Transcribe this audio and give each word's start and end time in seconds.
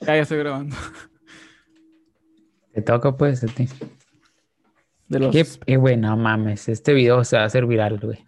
Ya, 0.00 0.16
ya 0.16 0.22
estoy 0.22 0.38
grabando. 0.38 0.76
Te 2.72 2.82
toca 2.82 3.16
pues 3.16 3.42
a 3.44 3.46
ti. 3.46 3.68
De 5.08 5.18
los, 5.18 5.32
Qué, 5.32 5.46
qué 5.66 5.76
güey, 5.76 5.96
no 5.96 6.16
mames. 6.16 6.68
Este 6.68 6.92
video 6.92 7.24
se 7.24 7.36
va 7.36 7.42
a 7.42 7.46
hacer 7.46 7.66
viral, 7.66 7.98
güey. 7.98 8.24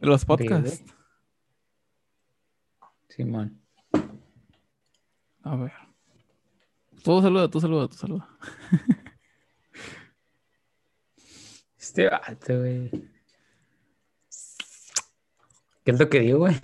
de 0.00 0.06
los 0.06 0.24
podcasts. 0.24 0.84
Simón. 3.08 3.60
A 5.42 5.56
ver. 5.56 5.72
Tú 7.02 7.20
saluda, 7.20 7.48
tú 7.48 7.60
saluda, 7.60 7.88
tú 7.88 7.96
saluda. 7.96 8.28
Este 11.78 12.08
vato, 12.08 12.58
güey. 12.58 12.90
¿Qué 15.84 15.90
es 15.90 15.98
lo 15.98 16.08
que 16.08 16.20
digo, 16.20 16.38
güey? 16.38 16.54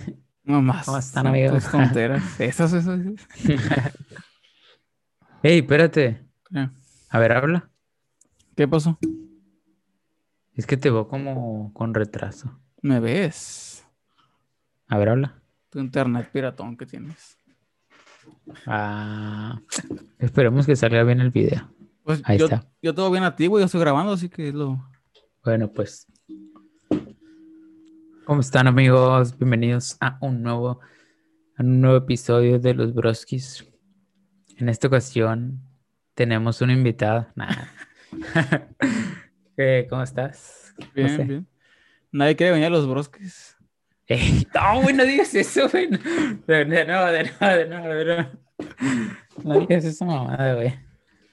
No 0.48 0.62
más. 0.62 0.86
¿Cómo 0.86 0.96
están, 0.96 1.26
amigos? 1.26 1.62
Tus 1.62 1.70
tonteras. 1.72 2.40
Esas, 2.40 2.72
esas. 2.72 2.98
Ey, 5.42 5.58
espérate. 5.58 6.24
¿Qué? 6.50 6.70
A 7.10 7.18
ver, 7.18 7.32
habla. 7.32 7.70
¿Qué 8.56 8.66
pasó? 8.66 8.98
Es 10.54 10.66
que 10.66 10.78
te 10.78 10.90
veo 10.90 11.06
como 11.06 11.70
con 11.74 11.92
retraso. 11.92 12.58
¿Me 12.80 12.98
ves? 12.98 13.86
A 14.88 14.96
ver, 14.96 15.10
habla. 15.10 15.42
Tu 15.68 15.80
internet 15.80 16.30
piratón 16.32 16.78
que 16.78 16.86
tienes. 16.86 17.36
Ah, 18.66 19.60
esperemos 20.18 20.64
que 20.64 20.76
salga 20.76 21.02
bien 21.04 21.20
el 21.20 21.30
video. 21.30 21.70
Pues 22.04 22.22
Ahí 22.24 22.38
yo, 22.38 22.46
está. 22.46 22.66
yo 22.80 22.94
todo 22.94 23.10
bien 23.10 23.22
a 23.24 23.36
ti, 23.36 23.48
güey. 23.48 23.60
Yo 23.60 23.66
estoy 23.66 23.80
grabando, 23.82 24.12
así 24.12 24.30
que 24.30 24.48
es 24.48 24.54
lo. 24.54 24.82
Bueno, 25.44 25.70
pues. 25.70 26.06
¿Cómo 28.28 28.42
están, 28.42 28.66
amigos? 28.66 29.38
Bienvenidos 29.38 29.96
a 30.02 30.18
un 30.20 30.42
nuevo, 30.42 30.80
a 31.56 31.62
un 31.62 31.80
nuevo 31.80 31.96
episodio 31.96 32.58
de 32.58 32.74
Los 32.74 32.92
Broskis. 32.92 33.64
En 34.58 34.68
esta 34.68 34.86
ocasión 34.86 35.62
tenemos 36.14 36.60
una 36.60 36.74
invitada. 36.74 37.32
Eh, 39.56 39.88
¿Cómo 39.90 40.02
estás? 40.02 40.72
Bien, 40.94 41.16
sé. 41.16 41.24
bien. 41.24 41.48
Nadie 42.12 42.36
quiere 42.36 42.52
venir 42.52 42.66
a 42.66 42.70
los 42.70 42.86
brosques. 42.86 43.56
Ey, 44.06 44.46
no, 44.54 44.82
güey, 44.82 44.94
no 44.94 45.04
digas 45.04 45.34
eso, 45.34 45.68
güey. 45.68 45.88
De, 46.46 46.64
nuevo, 46.64 47.06
de 47.06 47.24
nuevo, 47.24 47.56
de 47.56 47.66
nuevo, 47.66 47.88
de 47.88 48.04
nuevo. 48.04 48.30
No 49.42 49.58
digas 49.58 49.84
esa 49.84 50.04
mamada, 50.04 50.54
güey. 50.54 50.78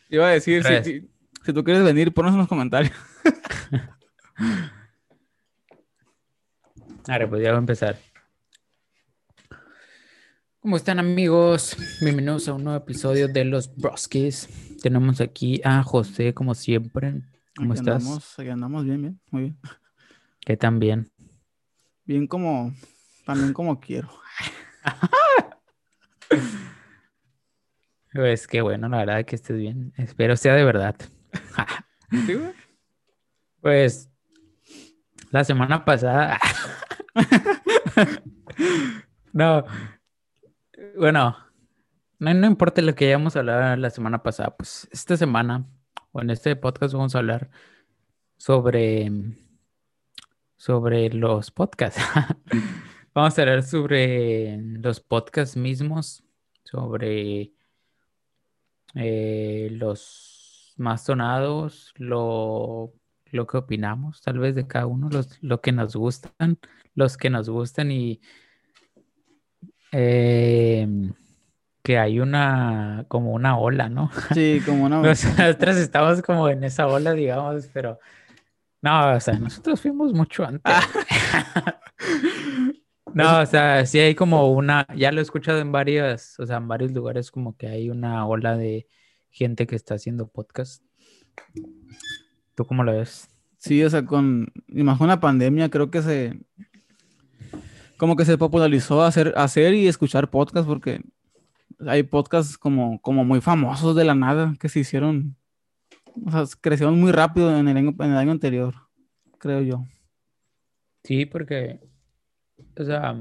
Iba 0.10 0.30
a 0.30 0.32
decir, 0.32 0.64
si, 0.64 0.84
si, 0.84 1.10
si 1.44 1.54
tú 1.54 1.64
quieres 1.64 1.84
venir, 1.84 2.12
ponos 2.14 2.32
en 2.32 2.40
los 2.40 2.48
comentarios. 2.48 2.94
Ahora, 7.08 7.30
pues 7.30 7.44
ya 7.44 7.50
voy 7.50 7.58
a 7.58 7.60
empezar. 7.60 7.98
¿Cómo 10.60 10.76
están 10.76 10.98
amigos? 10.98 11.78
Bienvenidos 12.02 12.48
a 12.48 12.54
un 12.54 12.64
nuevo 12.64 12.80
episodio 12.80 13.28
de 13.28 13.46
Los 13.46 13.76
Broskis. 13.76 14.50
Tenemos 14.82 15.22
aquí 15.22 15.62
a 15.64 15.84
José, 15.84 16.34
como 16.34 16.56
siempre. 16.56 17.22
¿Cómo 17.56 17.74
Aquí 17.74 17.82
estás? 17.82 18.02
Andamos, 18.02 18.40
aquí 18.40 18.50
andamos 18.50 18.86
bien, 18.86 19.02
bien. 19.02 19.22
Muy 19.30 19.42
bien. 19.44 19.60
¿Qué 20.40 20.58
tan 20.58 20.80
bien? 20.80 21.12
Bien 22.06 22.26
como. 22.26 22.74
También 23.26 23.54
como 23.54 23.80
quiero. 23.80 24.10
Pues 28.14 28.48
qué 28.48 28.62
bueno, 28.62 28.88
la 28.88 29.00
verdad 29.00 29.26
que 29.26 29.36
estés 29.36 29.58
bien. 29.58 29.92
Espero 29.98 30.38
sea 30.38 30.54
de 30.54 30.64
verdad. 30.64 30.96
¿Sí, 32.26 32.34
güey? 32.34 32.54
Pues 33.60 34.10
la 35.32 35.44
semana 35.44 35.84
pasada. 35.84 36.40
no. 39.34 39.66
Bueno, 40.98 41.38
no, 42.20 42.34
no 42.34 42.48
importa 42.48 42.82
lo 42.82 42.96
que 42.96 43.06
hayamos 43.06 43.36
hablado 43.36 43.76
la 43.76 43.90
semana 43.90 44.24
pasada, 44.24 44.56
pues 44.56 44.88
esta 44.92 45.18
semana 45.18 45.66
o 46.12 46.22
en 46.22 46.30
este 46.30 46.56
podcast 46.56 46.94
vamos 46.94 47.16
a 47.16 47.20
hablar 47.20 47.50
sobre 48.38 49.12
sobre 50.58 51.10
los 51.10 51.52
podcasts. 51.52 52.02
vamos 53.14 53.38
a 53.38 53.42
hablar 53.42 53.64
sobre 53.64 54.58
los 54.58 55.00
podcasts 55.00 55.56
mismos, 55.56 56.24
sobre 56.64 57.54
eh, 58.96 59.70
los 59.72 60.74
más 60.78 61.06
sonados, 61.06 61.94
lo, 61.98 62.94
lo 63.26 63.48
que 63.48 63.58
opinamos 63.58 64.22
tal 64.22 64.40
vez 64.40 64.56
de 64.56 64.68
cada 64.68 64.88
uno, 64.88 65.10
los, 65.10 65.42
lo 65.42 65.62
que 65.62 65.72
nos 65.72 65.96
gustan, 65.96 66.60
los 66.96 67.18
que 67.18 67.30
nos 67.30 67.50
gustan 67.50 67.92
y 67.92 68.22
eh, 69.92 70.88
que 71.84 72.00
hay 72.00 72.20
una, 72.20 73.06
como 73.08 73.32
una 73.34 73.58
ola, 73.58 73.90
¿no? 73.90 74.10
Sí, 74.34 74.62
como 74.66 74.86
una. 74.86 75.02
Nosotros 75.02 75.78
estamos 75.78 76.22
como 76.22 76.50
en 76.50 76.64
esa 76.64 76.88
ola, 76.88 77.14
digamos, 77.14 77.70
pero 77.72 78.00
no, 78.82 79.16
o 79.16 79.20
sea, 79.20 79.38
nosotros 79.38 79.82
fuimos 79.82 80.14
mucho 80.14 80.46
antes. 80.46 80.74
No, 83.14 83.40
o 83.40 83.46
sea, 83.46 83.86
sí 83.86 83.98
hay 83.98 84.14
como 84.14 84.52
una, 84.52 84.86
ya 84.94 85.10
lo 85.14 85.22
he 85.22 85.24
escuchado 85.24 85.60
en 85.60 85.72
varias, 85.72 86.38
o 86.38 86.46
sea, 86.46 86.58
en 86.58 86.68
varios 86.68 86.92
lugares 86.92 87.32
como 87.32 87.56
que 87.56 87.68
hay 87.68 87.90
una 87.90 88.28
ola 88.28 88.58
de 88.58 88.90
gente 89.30 89.68
que 89.68 89.78
está 89.78 89.96
haciendo 89.96 90.28
podcast. 90.28 90.84
¿Tú 92.56 92.66
cómo 92.66 92.84
lo 92.84 92.92
ves? 92.92 93.30
Sí, 93.58 93.82
o 93.84 93.90
sea, 93.90 94.06
con. 94.06 94.52
Más 94.68 94.98
con 94.98 95.08
la 95.08 95.22
pandemia, 95.22 95.70
creo 95.70 95.90
que 95.90 96.02
se. 96.02 96.40
Como 97.98 98.16
que 98.16 98.26
se 98.26 98.38
popularizó 98.38 99.04
hacer, 99.04 99.34
hacer 99.38 99.74
y 99.74 99.88
escuchar 99.88 100.30
podcast, 100.30 100.68
porque 100.68 101.02
hay 101.80 102.04
podcasts 102.04 102.58
como, 102.58 103.00
como 103.02 103.24
muy 103.24 103.42
famosos 103.42 103.96
de 103.96 104.06
la 104.06 104.16
nada 104.16 104.54
que 104.60 104.70
se 104.70 104.80
hicieron. 104.80 105.36
O 106.26 106.32
sea, 106.32 106.44
crecieron 106.62 107.00
muy 107.00 107.12
rápido 107.12 107.56
en 107.56 107.68
el 107.68 107.78
año, 107.78 107.94
en 108.00 108.12
el 108.12 108.18
año 108.18 108.32
anterior, 108.32 108.74
creo 109.38 109.62
yo. 109.62 109.86
Sí, 111.04 111.26
porque, 111.26 111.80
o 112.78 112.84
sea, 112.84 113.16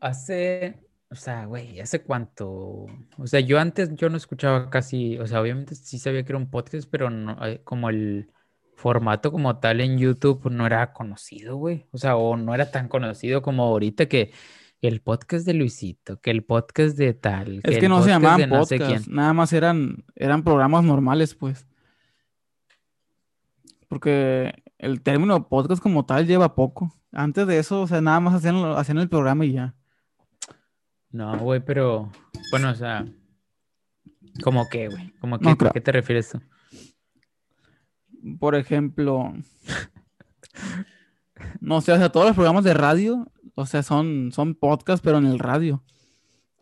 hace, 0.00 0.80
o 1.10 1.14
sea, 1.14 1.44
güey, 1.46 1.80
¿hace 1.80 2.02
cuánto? 2.02 2.86
O 3.18 3.26
sea, 3.26 3.40
yo 3.40 3.58
antes 3.58 3.94
yo 3.94 4.08
no 4.08 4.16
escuchaba 4.16 4.70
casi, 4.70 5.18
o 5.18 5.26
sea, 5.26 5.40
obviamente 5.40 5.74
sí 5.74 5.98
sabía 5.98 6.22
que 6.24 6.32
era 6.32 6.38
un 6.38 6.50
podcast, 6.50 6.88
pero 6.90 7.10
no, 7.10 7.36
eh, 7.46 7.60
como 7.64 7.90
el 7.90 8.30
formato 8.82 9.30
como 9.30 9.58
tal 9.60 9.80
en 9.80 9.96
YouTube 9.96 10.50
no 10.50 10.66
era 10.66 10.92
conocido, 10.92 11.56
güey. 11.56 11.86
O 11.92 11.98
sea, 11.98 12.16
o 12.16 12.36
no 12.36 12.52
era 12.52 12.70
tan 12.72 12.88
conocido 12.88 13.40
como 13.40 13.62
ahorita 13.62 14.06
que 14.06 14.32
el 14.80 15.00
podcast 15.00 15.46
de 15.46 15.54
Luisito, 15.54 16.20
que 16.20 16.32
el 16.32 16.42
podcast 16.42 16.98
de 16.98 17.14
tal, 17.14 17.58
Es 17.58 17.62
que 17.62 17.78
que 17.78 17.86
el 17.86 17.88
no 17.88 18.02
se 18.02 18.10
podcast 18.10 18.22
llamaban 18.22 18.50
no 18.50 18.66
sé 18.66 18.78
quién. 18.78 19.02
nada 19.06 19.32
más 19.32 19.52
eran, 19.52 20.04
eran 20.16 20.42
programas 20.42 20.82
normales, 20.82 21.36
pues. 21.36 21.68
Porque 23.88 24.52
el 24.78 25.00
término 25.02 25.48
podcast 25.48 25.80
como 25.80 26.04
tal 26.04 26.26
lleva 26.26 26.56
poco. 26.56 26.92
Antes 27.12 27.46
de 27.46 27.58
eso, 27.58 27.82
o 27.82 27.86
sea, 27.86 28.00
nada 28.00 28.18
más 28.18 28.34
hacían, 28.34 28.56
hacían 28.72 28.98
el 28.98 29.08
programa 29.08 29.44
y 29.44 29.52
ya. 29.52 29.76
No, 31.12 31.38
güey, 31.38 31.60
pero, 31.60 32.10
bueno, 32.50 32.70
o 32.70 32.74
sea, 32.74 33.06
¿cómo 34.42 34.68
qué, 34.68 34.88
güey? 34.88 35.12
¿Cómo 35.20 35.36
No 35.36 35.50
qué, 35.50 35.56
creo. 35.56 35.70
¿a 35.70 35.72
qué 35.72 35.80
te 35.80 35.92
refieres 35.92 36.30
tú? 36.30 36.40
Por 38.38 38.54
ejemplo, 38.54 39.32
no 41.60 41.80
sé, 41.80 41.92
o 41.92 41.96
sea, 41.96 42.10
todos 42.10 42.26
los 42.26 42.34
programas 42.34 42.64
de 42.64 42.74
radio, 42.74 43.26
o 43.54 43.66
sea, 43.66 43.82
son, 43.82 44.30
son 44.32 44.54
podcasts, 44.54 45.02
pero 45.04 45.18
en 45.18 45.26
el 45.26 45.38
radio. 45.38 45.82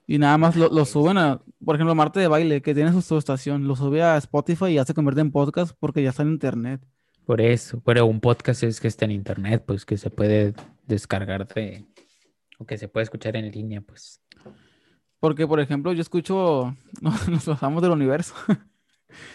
Y 0.06 0.18
nada 0.18 0.38
más 0.38 0.56
lo, 0.56 0.68
lo 0.68 0.84
suben 0.84 1.18
a, 1.18 1.40
por 1.64 1.76
ejemplo, 1.76 1.94
Marte 1.94 2.20
de 2.20 2.28
Baile, 2.28 2.62
que 2.62 2.74
tiene 2.74 2.92
su, 2.92 3.02
su 3.02 3.16
estación, 3.16 3.68
lo 3.68 3.76
sube 3.76 4.02
a 4.02 4.16
Spotify 4.16 4.66
y 4.66 4.74
ya 4.74 4.84
se 4.84 4.94
convierte 4.94 5.20
en 5.20 5.30
podcast 5.30 5.76
porque 5.78 6.02
ya 6.02 6.10
está 6.10 6.22
en 6.22 6.30
internet. 6.30 6.80
Por 7.24 7.40
eso, 7.40 7.80
pero 7.84 8.06
un 8.06 8.20
podcast 8.20 8.64
es 8.64 8.80
que 8.80 8.88
está 8.88 9.04
en 9.04 9.12
internet, 9.12 9.62
pues 9.64 9.84
que 9.84 9.96
se 9.96 10.10
puede 10.10 10.54
descargar 10.86 11.46
de, 11.46 11.86
o 12.58 12.64
que 12.64 12.76
se 12.76 12.88
puede 12.88 13.04
escuchar 13.04 13.36
en 13.36 13.50
línea, 13.50 13.80
pues. 13.80 14.20
Porque, 15.20 15.46
por 15.46 15.60
ejemplo, 15.60 15.92
yo 15.92 16.00
escucho, 16.00 16.74
nos 17.00 17.44
pasamos 17.44 17.82
del 17.82 17.92
universo. 17.92 18.34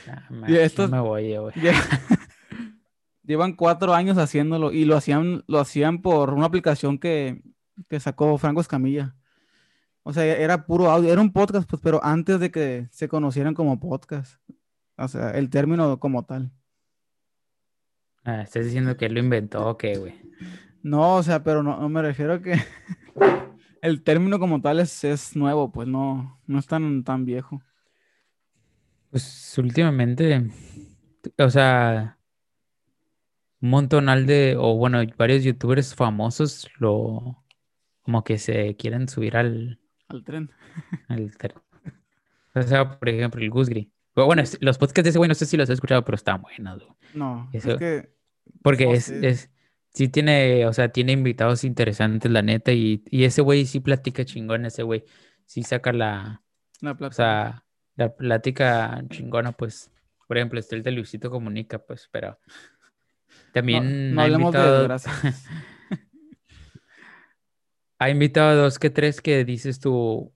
Ah, 0.07 0.23
Y 0.29 0.33
man, 0.33 0.51
ya 0.51 0.61
estos- 0.61 0.89
me 0.91 0.99
voy, 0.99 1.31
yo, 1.31 1.49
Llevan 3.23 3.53
cuatro 3.55 3.93
años 3.95 4.17
haciéndolo 4.19 4.71
y 4.71 4.85
lo 4.85 4.95
hacían, 4.95 5.43
lo 5.47 5.59
hacían 5.59 6.01
por 6.03 6.31
una 6.33 6.45
aplicación 6.45 6.99
que, 6.99 7.41
que 7.89 7.99
sacó 7.99 8.37
Franco 8.37 8.61
Escamilla. 8.61 9.15
O 10.03 10.13
sea, 10.13 10.23
era 10.25 10.67
puro 10.67 10.91
audio, 10.91 11.11
era 11.11 11.21
un 11.21 11.33
podcast, 11.33 11.67
pues, 11.67 11.81
pero 11.81 11.99
antes 12.03 12.39
de 12.39 12.51
que 12.51 12.87
se 12.91 13.07
conocieran 13.07 13.55
como 13.55 13.79
podcast. 13.79 14.39
O 14.97 15.07
sea, 15.07 15.31
el 15.31 15.49
término 15.49 15.99
como 15.99 16.23
tal. 16.25 16.51
Ah, 18.23 18.41
¿estás 18.43 18.65
diciendo 18.65 18.95
que 18.95 19.07
él 19.07 19.13
lo 19.13 19.19
inventó 19.19 19.67
o 19.67 19.77
qué, 19.77 19.97
güey? 19.97 20.13
No, 20.83 21.15
o 21.15 21.23
sea, 21.23 21.43
pero 21.43 21.63
no, 21.63 21.79
no 21.79 21.89
me 21.89 22.03
refiero 22.03 22.33
a 22.33 22.41
que 22.43 22.53
el 23.81 24.03
término 24.03 24.37
como 24.37 24.61
tal 24.61 24.79
es, 24.79 25.03
es 25.03 25.35
nuevo, 25.35 25.71
pues 25.71 25.87
no, 25.87 26.39
no 26.45 26.59
es 26.59 26.67
tan, 26.67 27.03
tan 27.03 27.25
viejo. 27.25 27.63
Pues 29.15 29.57
últimamente, 29.57 30.49
o 31.37 31.49
sea, 31.49 32.19
un 33.61 33.69
montonal 33.69 34.25
de, 34.25 34.55
o 34.59 34.75
bueno, 34.75 34.99
varios 35.17 35.45
youtubers 35.45 35.95
famosos 35.95 36.69
lo, 36.79 37.45
como 38.01 38.25
que 38.25 38.37
se 38.37 38.75
quieren 38.75 39.07
subir 39.07 39.37
al, 39.37 39.79
Al 40.09 40.23
tren. 40.25 40.51
al 41.07 41.37
tren. 41.37 41.53
O 42.53 42.61
sea, 42.61 42.99
por 42.99 43.07
ejemplo, 43.07 43.41
el 43.41 43.49
Gusgri. 43.49 43.89
Pero 44.13 44.27
Bueno, 44.27 44.43
los 44.61 44.77
podcasts 44.77 45.03
de 45.05 45.09
ese 45.11 45.17
güey 45.17 45.29
no 45.29 45.35
sé 45.35 45.45
si 45.45 45.55
los 45.57 45.69
he 45.69 45.73
escuchado, 45.73 46.03
pero 46.03 46.15
están 46.15 46.41
buenos, 46.41 46.83
güey. 46.83 46.97
No, 47.13 47.49
Eso- 47.53 47.71
es 47.71 47.77
que 47.77 48.09
Porque 48.61 48.91
es, 48.91 49.09
es, 49.09 49.49
sí 49.93 50.09
tiene, 50.09 50.65
o 50.65 50.73
sea, 50.73 50.89
tiene 50.91 51.13
invitados 51.13 51.63
interesantes, 51.63 52.29
la 52.31 52.41
neta, 52.41 52.73
y, 52.73 53.03
y 53.09 53.23
ese 53.25 53.41
güey 53.41 53.65
sí 53.65 53.79
platica 53.79 54.25
chingón, 54.25 54.65
ese 54.65 54.83
güey. 54.83 55.05
Sí 55.45 55.63
saca 55.63 55.93
la, 55.93 56.43
la 56.81 56.91
o 56.91 56.97
plata. 56.97 57.15
sea, 57.15 57.64
la 57.95 58.15
plática 58.15 59.03
chingona, 59.09 59.51
pues. 59.51 59.91
Por 60.27 60.37
ejemplo, 60.37 60.59
está 60.59 60.75
el 60.75 60.83
de 60.83 60.91
Luisito 60.91 61.29
Comunica, 61.29 61.77
pues, 61.77 62.09
pero 62.11 62.29
no, 62.29 62.37
también 63.53 64.15
no 64.15 64.21
ha 64.21 64.23
hablemos 64.23 64.53
de 64.53 64.59
invitado, 64.59 64.95
ha 67.99 68.09
invitado 68.09 68.49
a 68.49 68.55
dos 68.55 68.79
que 68.79 68.89
tres 68.89 69.21
que 69.21 69.45
dices 69.45 69.79
tú 69.79 70.33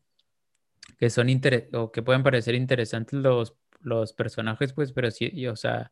que 0.99 1.09
son 1.09 1.29
inter 1.29 1.69
o 1.73 1.91
que 1.91 2.03
pueden 2.03 2.23
parecer 2.23 2.55
interesantes 2.55 3.19
los, 3.19 3.55
los 3.81 4.13
personajes, 4.13 4.73
pues, 4.73 4.91
pero 4.91 5.11
sí, 5.11 5.29
y, 5.33 5.47
o 5.47 5.55
sea, 5.55 5.91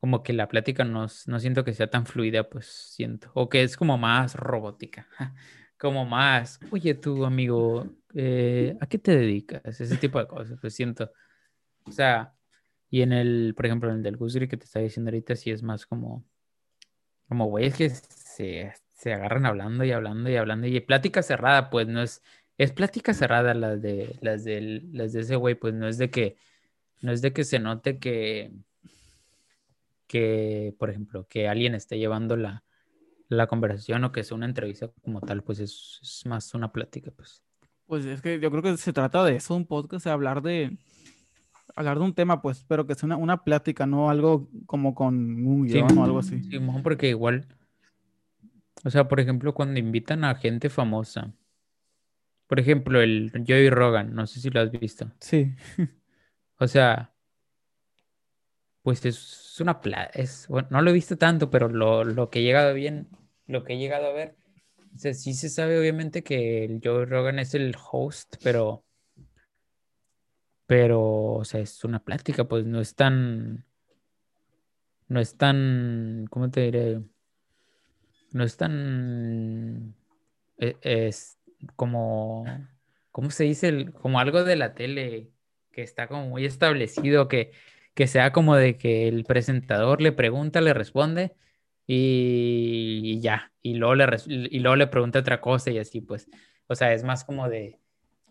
como 0.00 0.22
que 0.22 0.32
la 0.32 0.48
plática 0.48 0.84
no, 0.84 1.06
no 1.26 1.40
siento 1.40 1.64
que 1.64 1.74
sea 1.74 1.90
tan 1.90 2.06
fluida, 2.06 2.48
pues 2.48 2.66
siento, 2.66 3.30
o 3.34 3.48
que 3.48 3.62
es 3.62 3.76
como 3.76 3.98
más 3.98 4.34
robótica, 4.34 5.06
como 5.78 6.06
más, 6.06 6.60
oye, 6.70 6.94
tu 6.94 7.24
amigo, 7.24 7.86
eh, 8.16 8.76
¿a 8.80 8.86
qué 8.86 8.98
te 8.98 9.16
dedicas? 9.16 9.80
Ese 9.80 9.96
tipo 9.98 10.18
de 10.18 10.26
cosas, 10.26 10.58
pues 10.60 10.74
siento, 10.74 11.12
o 11.84 11.92
sea, 11.92 12.34
y 12.90 13.02
en 13.02 13.12
el, 13.12 13.54
por 13.54 13.66
ejemplo, 13.66 13.90
en 13.90 13.96
el 13.96 14.02
del 14.02 14.16
Gusgri 14.16 14.48
que 14.48 14.56
te 14.56 14.64
estaba 14.64 14.84
diciendo 14.84 15.10
ahorita, 15.10 15.36
sí 15.36 15.50
es 15.50 15.62
más 15.62 15.86
como, 15.86 16.24
como 17.28 17.46
güeyes 17.46 17.76
que 17.76 17.90
se, 17.90 18.72
se 18.94 19.12
agarran 19.12 19.46
hablando 19.46 19.84
y 19.84 19.92
hablando 19.92 20.30
y 20.30 20.36
hablando, 20.36 20.66
y 20.66 20.80
plática 20.80 21.22
cerrada, 21.22 21.68
pues 21.70 21.88
no 21.88 22.02
es, 22.02 22.22
es 22.58 22.72
plática 22.72 23.12
cerrada 23.14 23.54
las 23.54 23.82
de, 23.82 24.16
las 24.22 24.44
del, 24.44 24.88
las 24.92 25.12
de 25.12 25.20
ese 25.20 25.36
güey, 25.36 25.54
pues 25.54 25.74
no 25.74 25.86
es 25.86 25.98
de 25.98 26.10
que, 26.10 26.36
no 27.02 27.12
es 27.12 27.22
de 27.22 27.32
que 27.34 27.44
se 27.44 27.58
note 27.58 27.98
que, 27.98 28.52
que, 30.06 30.74
por 30.78 30.90
ejemplo, 30.90 31.26
que 31.28 31.48
alguien 31.48 31.74
esté 31.74 31.98
llevando 31.98 32.36
la, 32.36 32.64
la 33.28 33.46
conversación 33.46 34.04
o 34.04 34.12
que 34.12 34.24
sea 34.24 34.36
una 34.36 34.46
entrevista 34.46 34.88
como 35.02 35.20
tal, 35.20 35.42
pues 35.42 35.58
es, 35.60 36.00
es 36.02 36.26
más 36.26 36.54
una 36.54 36.72
plática, 36.72 37.10
pues. 37.10 37.45
Pues 37.86 38.04
es 38.04 38.20
que 38.20 38.40
yo 38.40 38.50
creo 38.50 38.62
que 38.62 38.76
se 38.76 38.92
trata 38.92 39.24
de 39.24 39.36
eso, 39.36 39.54
un 39.54 39.66
podcast, 39.66 40.04
de 40.04 40.10
hablar 40.10 40.42
de 40.42 40.76
hablar 41.74 41.98
de 41.98 42.04
un 42.04 42.14
tema, 42.14 42.40
pues, 42.42 42.64
pero 42.66 42.86
que 42.86 42.94
sea 42.94 43.06
una, 43.06 43.16
una 43.16 43.44
plática, 43.44 43.86
no 43.86 44.10
algo 44.10 44.48
como 44.66 44.94
con 44.94 45.14
un 45.46 45.68
Sí, 45.68 45.74
guion 45.74 45.98
o 45.98 46.04
algo 46.04 46.18
así. 46.18 46.42
Simón, 46.42 46.82
porque 46.82 47.08
igual, 47.08 47.46
o 48.84 48.90
sea, 48.90 49.06
por 49.08 49.20
ejemplo, 49.20 49.54
cuando 49.54 49.78
invitan 49.78 50.24
a 50.24 50.34
gente 50.34 50.70
famosa, 50.70 51.32
por 52.46 52.60
ejemplo, 52.60 53.00
el 53.00 53.30
Joey 53.46 53.70
Rogan, 53.70 54.14
no 54.14 54.26
sé 54.26 54.40
si 54.40 54.50
lo 54.50 54.60
has 54.60 54.70
visto. 54.70 55.12
Sí. 55.20 55.54
O 56.58 56.66
sea, 56.66 57.12
pues 58.80 59.04
es 59.04 59.60
una 59.60 59.82
pla 59.82 60.04
es, 60.14 60.48
bueno, 60.48 60.68
no 60.70 60.80
lo 60.80 60.88
he 60.88 60.94
visto 60.94 61.18
tanto, 61.18 61.50
pero 61.50 61.68
lo, 61.68 62.02
lo 62.02 62.30
que 62.30 62.38
he 62.38 62.42
llegado 62.42 62.72
bien, 62.72 63.08
lo 63.46 63.62
que 63.62 63.74
he 63.74 63.78
llegado 63.78 64.06
a 64.06 64.12
ver, 64.12 64.36
o 64.96 64.98
sea, 64.98 65.12
sí 65.12 65.34
se 65.34 65.50
sabe 65.50 65.78
obviamente 65.78 66.22
que 66.24 66.64
el 66.64 66.80
Joe 66.82 67.04
Rogan 67.04 67.38
es 67.38 67.54
el 67.54 67.76
host, 67.90 68.36
pero, 68.42 68.82
pero, 70.66 71.00
o 71.34 71.44
sea, 71.44 71.60
es 71.60 71.84
una 71.84 72.02
plática, 72.02 72.44
pues 72.44 72.64
no 72.64 72.80
es 72.80 72.94
tan, 72.94 73.64
no 75.08 75.20
es 75.20 75.36
tan, 75.36 76.26
¿cómo 76.30 76.50
te 76.50 76.60
diré? 76.62 77.00
No 78.32 78.44
es 78.44 78.56
tan, 78.56 79.94
e- 80.58 80.76
es 80.82 81.38
como, 81.76 82.44
¿cómo 83.12 83.30
se 83.30 83.44
dice? 83.44 83.92
Como 84.02 84.18
algo 84.20 84.44
de 84.44 84.56
la 84.56 84.74
tele 84.74 85.32
que 85.72 85.82
está 85.82 86.08
como 86.08 86.28
muy 86.28 86.44
establecido, 86.44 87.28
que, 87.28 87.52
que 87.94 88.06
sea 88.06 88.32
como 88.32 88.56
de 88.56 88.78
que 88.78 89.08
el 89.08 89.24
presentador 89.24 90.02
le 90.02 90.12
pregunta, 90.12 90.60
le 90.60 90.74
responde 90.74 91.34
y, 91.86 93.00
y 93.04 93.20
ya, 93.20 93.52
y 93.62 93.74
luego 93.74 93.94
le, 93.94 94.06
y 94.26 94.58
luego 94.60 94.76
le 94.76 94.86
pregunta 94.88 95.18
otra 95.20 95.40
cosa 95.40 95.70
y 95.70 95.78
así 95.78 96.00
pues, 96.00 96.28
o 96.66 96.74
sea, 96.74 96.92
es 96.92 97.04
más 97.04 97.24
como 97.24 97.48
de, 97.48 97.78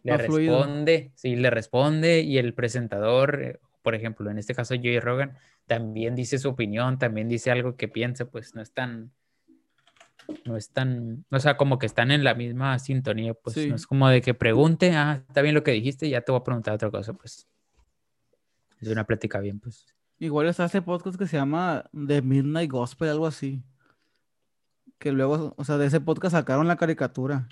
le 0.04 0.12
Más 0.12 0.26
fluido. 0.26 0.58
responde, 0.58 1.12
sí, 1.16 1.36
le 1.36 1.50
responde 1.50 2.22
y 2.22 2.38
el 2.38 2.54
presentador, 2.54 3.42
eh, 3.44 3.60
por 3.82 3.96
ejemplo, 3.96 4.30
en 4.30 4.38
este 4.38 4.54
caso 4.56 4.76
Joey 4.76 5.00
Rogan, 5.00 5.38
también 5.68 6.16
dice 6.16 6.38
su 6.38 6.50
opinión, 6.50 7.00
también 7.00 7.28
dice 7.30 7.50
algo 7.52 7.76
que 7.76 7.88
piensa, 7.88 8.26
pues 8.26 8.54
no 8.56 8.62
es 8.62 8.72
tan, 8.74 9.12
no 10.44 10.58
es 10.58 10.70
tan, 10.72 11.26
o 11.32 11.40
sea, 11.40 11.56
como 11.56 11.80
que 11.80 11.86
están 11.86 12.12
en 12.12 12.24
la 12.24 12.34
misma 12.36 12.78
sintonía, 12.80 13.34
pues 13.34 13.56
Sí. 13.56 13.70
no 13.70 13.76
es 13.76 13.88
como 13.88 14.10
de 14.10 14.22
que 14.22 14.34
pregunte, 14.34 14.92
ah, 14.92 15.24
está 15.28 15.42
bien 15.42 15.56
lo 15.56 15.64
que 15.64 15.72
dijiste, 15.72 16.10
ya 16.10 16.22
te 16.22 16.32
voy 16.32 16.42
a 16.42 16.44
preguntar 16.44 16.74
otra 16.74 16.92
cosa, 16.92 17.14
pues. 17.14 17.48
Es 18.82 18.90
una 18.90 19.06
plática 19.06 19.40
bien, 19.40 19.60
pues. 19.60 19.95
Igual 20.20 20.48
está 20.48 20.66
este 20.66 20.82
podcast 20.82 21.18
que 21.18 21.28
se 21.28 21.38
llama 21.38 21.90
The 21.92 22.22
Midnight 22.22 22.72
Gospel, 22.72 23.10
algo 23.10 23.28
así. 23.28 23.64
Que 24.98 25.12
luego, 25.12 25.54
o 25.58 25.64
sea, 25.66 25.78
de 25.78 25.88
ese 25.88 26.00
podcast 26.00 26.34
sacaron 26.34 26.68
la 26.68 26.78
caricatura. 26.78 27.50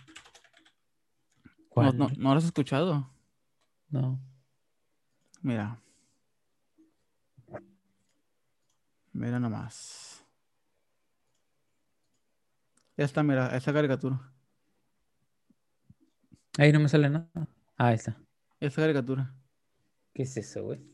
¿No, 1.43 1.51
¿Cuál? 1.69 1.97
no, 1.97 2.07
no 2.17 2.31
lo 2.31 2.37
has 2.37 2.45
escuchado? 2.45 3.09
No. 3.89 4.19
Mira. 5.41 5.79
Mira 9.11 9.39
nomás. 9.39 10.25
Esta, 12.95 13.23
mira, 13.23 13.55
esta 13.57 13.73
caricatura. 13.73 14.21
Ahí 16.57 16.71
no 16.71 16.79
me 16.79 16.87
sale 16.87 17.09
nada. 17.09 17.29
Ah, 17.77 17.87
ahí 17.87 17.95
está. 17.95 18.17
Esta 18.59 18.81
caricatura. 18.81 19.33
¿Qué 20.13 20.23
es 20.23 20.37
eso, 20.37 20.63
güey? 20.63 20.92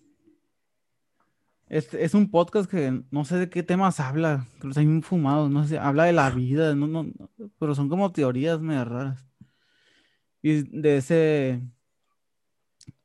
Este 1.70 2.04
es 2.04 2.14
un 2.16 2.32
podcast 2.32 2.70
que 2.70 3.04
no 3.12 3.26
sé 3.26 3.38
de 3.38 3.50
qué 3.50 3.62
temas 3.64 4.00
habla. 4.00 4.48
Que 4.60 4.68
está 4.70 4.82
bien 4.82 5.04
fumado. 5.04 5.50
No 5.50 5.66
sé, 5.68 5.78
habla 5.78 6.06
de 6.06 6.14
la 6.14 6.30
vida, 6.32 6.74
no, 6.76 6.88
no, 6.88 7.06
pero 7.60 7.76
son 7.76 7.90
como 7.90 8.12
teorías 8.12 8.60
medio 8.60 8.86
raras. 8.86 9.24
Y 10.42 10.64
de 10.64 10.98
ese, 10.98 11.62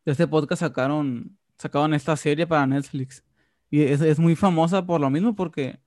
de 0.05 0.13
ese 0.13 0.27
podcast 0.27 0.61
sacaron, 0.61 1.37
sacaron 1.59 1.93
esta 1.95 2.17
serie 2.17 2.47
para 2.47 2.67
Netflix. 2.67 3.23
Y 3.71 3.83
es, 3.83 4.01
es 4.01 4.19
muy 4.19 4.35
famosa 4.37 4.87
por 4.87 5.01
lo 5.01 5.11
mismo, 5.11 5.35
porque 5.35 5.79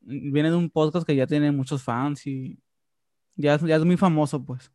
viene 0.00 0.50
de 0.50 0.56
un 0.56 0.70
podcast 0.70 1.06
que 1.06 1.14
ya 1.16 1.26
tiene 1.26 1.52
muchos 1.52 1.82
fans 1.82 2.26
y 2.26 2.58
ya, 3.36 3.54
es- 3.56 3.62
ya 3.62 3.76
es 3.76 3.84
muy 3.84 3.96
famoso, 3.96 4.42
pues. 4.44 4.70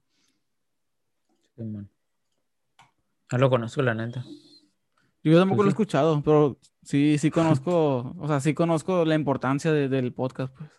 No 1.55 1.87
lo 3.31 3.49
conozco, 3.49 3.81
la 3.81 3.93
neta. 3.95 4.23
Yo 5.23 5.37
tampoco 5.39 5.57
Pues 5.57 5.65
lo 5.65 5.69
he 5.69 5.71
sí. 5.71 5.73
escuchado, 5.73 6.21
pero 6.23 6.57
sí, 6.87 7.17
sí 7.17 7.29
conozco, 7.31 8.15
o 8.17 8.27
sea, 8.27 8.39
sí 8.39 8.53
conozco 8.53 9.03
la 9.05 9.15
importancia 9.15 9.71
de- 9.71 9.89
del 9.89 10.13
podcast, 10.13 10.53
pues. 10.57 10.69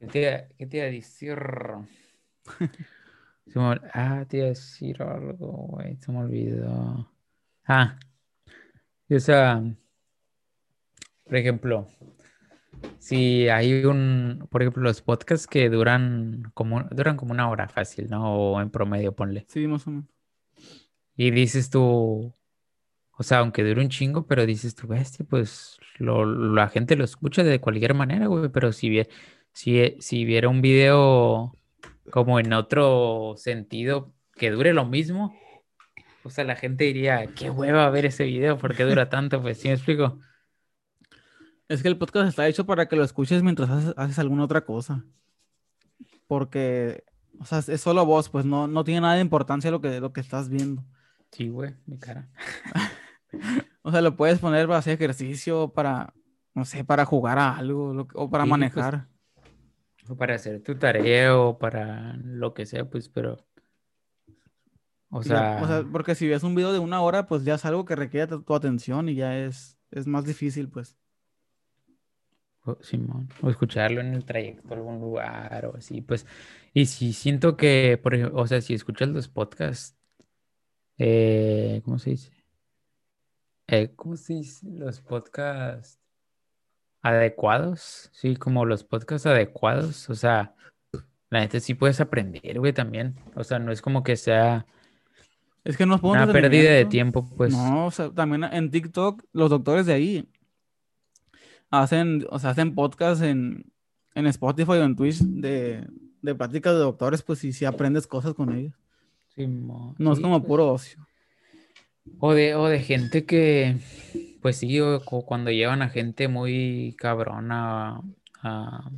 ¿Qué 0.00 0.06
te, 0.06 0.20
iba- 0.22 0.48
qué 0.58 0.66
te 0.66 0.76
iba 0.76 0.86
a 0.86 0.90
decir? 0.90 1.38
Se 3.46 3.58
me 3.58 3.80
Ah, 3.92 4.24
te 4.28 4.36
iba 4.38 4.46
a 4.46 4.48
decir 4.50 5.02
algo, 5.02 5.52
güey. 5.68 5.96
Se 5.96 6.12
me 6.12 6.18
olvidó. 6.18 7.10
Ah, 7.66 7.98
o 9.10 9.18
sea, 9.20 9.62
por 11.24 11.36
ejemplo, 11.36 11.86
si 12.98 13.48
hay 13.48 13.84
un, 13.84 14.46
por 14.50 14.62
ejemplo, 14.62 14.82
los 14.82 15.00
podcasts 15.02 15.46
que 15.46 15.70
duran 15.70 16.50
como, 16.54 16.82
duran 16.90 17.16
como 17.16 17.32
una 17.32 17.48
hora 17.48 17.68
fácil, 17.68 18.08
¿no? 18.10 18.34
O 18.52 18.60
en 18.60 18.70
promedio, 18.70 19.14
ponle. 19.14 19.46
Sí, 19.48 19.66
más 19.66 19.86
o 19.86 19.90
menos. 19.90 20.06
Y 21.16 21.30
dices 21.30 21.70
tú, 21.70 22.34
o 23.16 23.22
sea, 23.22 23.38
aunque 23.38 23.62
dure 23.64 23.80
un 23.80 23.88
chingo, 23.88 24.26
pero 24.26 24.44
dices 24.46 24.74
tú, 24.74 24.86
bestia, 24.88 25.24
pues 25.28 25.78
lo, 25.98 26.24
la 26.26 26.68
gente 26.68 26.96
lo 26.96 27.04
escucha 27.04 27.42
de 27.44 27.60
cualquier 27.60 27.94
manera, 27.94 28.26
güey. 28.26 28.48
Pero 28.48 28.72
si, 28.72 28.88
vie- 28.90 29.08
si, 29.52 29.78
eh, 29.80 29.96
si 30.00 30.24
viera 30.24 30.48
un 30.48 30.60
video 30.62 31.56
como 32.10 32.38
en 32.40 32.52
otro 32.52 33.34
sentido 33.36 34.12
que 34.34 34.50
dure 34.50 34.72
lo 34.74 34.84
mismo, 34.84 35.34
o 36.24 36.30
sea, 36.30 36.44
la 36.44 36.56
gente 36.56 36.84
diría, 36.84 37.26
qué 37.34 37.50
hueva 37.50 37.88
ver 37.90 38.06
ese 38.06 38.24
video, 38.24 38.58
¿por 38.58 38.74
qué 38.74 38.84
dura 38.84 39.08
tanto? 39.10 39.40
Pues 39.42 39.58
sí 39.58 39.68
me 39.68 39.74
explico. 39.74 40.18
Es 41.68 41.82
que 41.82 41.88
el 41.88 41.96
podcast 41.98 42.28
está 42.28 42.46
hecho 42.48 42.66
para 42.66 42.86
que 42.88 42.96
lo 42.96 43.04
escuches 43.04 43.42
mientras 43.42 43.70
haces, 43.70 43.94
haces 43.96 44.18
alguna 44.18 44.44
otra 44.44 44.64
cosa. 44.64 45.04
Porque, 46.26 47.04
o 47.38 47.44
sea, 47.44 47.58
es 47.66 47.80
solo 47.80 48.04
voz, 48.06 48.28
pues 48.28 48.44
no, 48.44 48.66
no 48.66 48.84
tiene 48.84 49.00
nada 49.02 49.14
de 49.14 49.20
importancia 49.20 49.70
lo 49.70 49.80
que, 49.80 50.00
lo 50.00 50.12
que 50.12 50.20
estás 50.20 50.48
viendo. 50.48 50.84
Sí, 51.30 51.48
güey, 51.48 51.74
mi 51.86 51.98
cara. 51.98 52.28
O 53.82 53.90
sea, 53.90 54.00
lo 54.00 54.16
puedes 54.16 54.38
poner 54.38 54.66
para 54.66 54.78
hacer 54.78 54.94
ejercicio, 54.94 55.68
para, 55.68 56.14
no 56.54 56.64
sé, 56.64 56.84
para 56.84 57.04
jugar 57.04 57.38
a 57.38 57.56
algo, 57.56 58.06
o 58.14 58.30
para 58.30 58.44
Sí, 58.44 58.48
pues, 58.48 58.50
manejar. 58.50 59.08
O 60.08 60.16
para 60.16 60.34
hacer 60.34 60.62
tu 60.62 60.74
tarea 60.76 61.36
o 61.38 61.58
para 61.58 62.14
lo 62.16 62.54
que 62.54 62.66
sea, 62.66 62.84
pues, 62.88 63.08
pero. 63.08 63.38
O 65.10 65.22
ya- 65.22 65.58
o 65.62 65.66
sea, 65.66 65.82
sea, 65.82 65.84
porque 65.90 66.14
si 66.14 66.26
ves 66.28 66.42
un 66.42 66.54
video 66.54 66.72
de 66.72 66.78
una 66.78 67.00
hora, 67.00 67.26
pues 67.26 67.44
ya 67.44 67.54
es 67.54 67.64
algo 67.64 67.84
que 67.84 67.94
requiere 67.96 68.26
tu, 68.26 68.42
tu 68.42 68.54
atención 68.54 69.08
y 69.08 69.14
ya 69.14 69.38
es, 69.38 69.78
es 69.90 70.06
más 70.06 70.24
difícil, 70.24 70.68
pues. 70.68 70.96
Simón, 72.80 73.28
o 73.42 73.50
escucharlo 73.50 74.00
en 74.00 74.14
el 74.14 74.24
trayecto 74.24 74.72
a 74.72 74.76
algún 74.76 74.98
lugar 74.98 75.66
o 75.66 75.76
así, 75.76 76.00
pues. 76.00 76.26
Y 76.72 76.86
si 76.86 77.12
siento 77.12 77.58
que, 77.58 78.00
por 78.02 78.14
ejemplo, 78.14 78.40
o 78.40 78.46
sea, 78.46 78.62
si 78.62 78.72
escuchas 78.72 79.10
los 79.10 79.28
podcasts, 79.28 79.94
eh, 80.96 81.82
¿cómo 81.84 81.98
se 81.98 82.10
dice? 82.10 82.32
Eh, 83.66 83.92
¿cómo 83.96 84.16
se 84.16 84.34
dice? 84.34 84.66
Los 84.68 85.00
podcasts 85.00 85.98
adecuados, 87.02 88.10
sí, 88.12 88.36
como 88.36 88.64
los 88.64 88.84
podcasts 88.84 89.26
adecuados, 89.26 90.08
o 90.08 90.14
sea, 90.14 90.54
la 91.30 91.40
gente 91.40 91.60
sí 91.60 91.74
puedes 91.74 92.00
aprender, 92.00 92.58
güey, 92.58 92.72
también. 92.72 93.14
O 93.34 93.44
sea, 93.44 93.58
no 93.58 93.72
es 93.72 93.82
como 93.82 94.02
que 94.02 94.16
sea 94.16 94.66
Es 95.64 95.76
que 95.76 95.84
no 95.86 95.96
es 95.96 96.00
por 96.00 96.16
una 96.16 96.30
pérdida 96.30 96.70
de 96.70 96.84
tiempo, 96.84 97.28
pues. 97.36 97.52
No, 97.52 97.86
o 97.86 97.90
sea, 97.90 98.10
también 98.10 98.44
en 98.44 98.70
TikTok, 98.70 99.22
los 99.32 99.50
doctores 99.50 99.86
de 99.86 99.94
ahí 99.94 100.28
hacen, 101.70 102.26
o 102.30 102.38
sea, 102.38 102.50
hacen 102.50 102.74
podcast 102.74 103.22
en, 103.22 103.70
en 104.14 104.26
Spotify 104.26 104.72
o 104.72 104.84
en 104.84 104.96
Twitch 104.96 105.18
de, 105.20 105.86
de 106.22 106.34
pláticas 106.34 106.72
de 106.74 106.80
doctores, 106.80 107.22
pues 107.22 107.38
sí, 107.38 107.52
sí 107.52 107.64
aprendes 107.64 108.06
cosas 108.06 108.34
con 108.34 108.54
ellos. 108.54 108.74
Simón, 109.34 109.94
No 109.98 110.12
es 110.12 110.18
sí, 110.18 110.22
como 110.22 110.38
pues. 110.40 110.48
puro 110.48 110.72
ocio. 110.72 111.06
O 112.20 112.34
de, 112.34 112.54
o 112.54 112.68
de 112.68 112.80
gente 112.80 113.24
que, 113.26 113.76
pues 114.42 114.56
sí, 114.58 114.80
o 114.80 115.00
cu- 115.04 115.24
cuando 115.24 115.50
llevan 115.50 115.82
a 115.82 115.88
gente 115.88 116.28
muy 116.28 116.94
cabrona 116.98 118.00
a, 118.42 118.90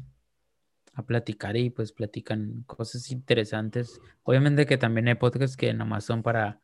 a 0.95 1.03
platicar 1.03 1.57
y 1.57 1.71
pues 1.71 1.93
platican 1.93 2.65
cosas 2.67 3.11
interesantes. 3.11 4.01
Obviamente 4.25 4.67
que 4.67 4.79
también 4.79 5.09
hay 5.09 5.15
podcasts 5.15 5.57
que 5.57 5.73
nomás 5.75 6.05
son 6.05 6.23
para, 6.23 6.61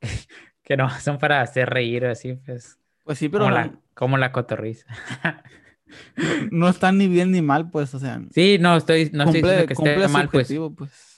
que 0.62 0.76
nomás 0.76 1.02
son 1.02 1.18
para 1.18 1.40
hacer 1.40 1.68
reír, 1.70 2.06
así 2.06 2.34
pues, 2.34 2.78
Pues 3.04 3.18
sí, 3.18 3.28
pero 3.28 3.44
como 3.44 3.50
la, 3.56 3.80
como 3.94 4.18
la 4.18 4.32
cotorriza. 4.32 4.86
no 6.50 6.68
están 6.68 6.98
ni 6.98 7.08
bien 7.08 7.30
ni 7.32 7.42
mal, 7.42 7.70
pues, 7.70 7.94
o 7.94 7.98
sea, 7.98 8.22
Sí, 8.30 8.58
no 8.58 8.76
estoy, 8.76 9.10
no 9.12 9.24
estoy 9.24 9.42
cumple, 9.42 9.66
diciendo 9.66 9.66
que 9.66 9.74
esté 9.74 10.08
mal, 10.08 10.28
pues. 10.28 10.48
pues. 10.76 11.11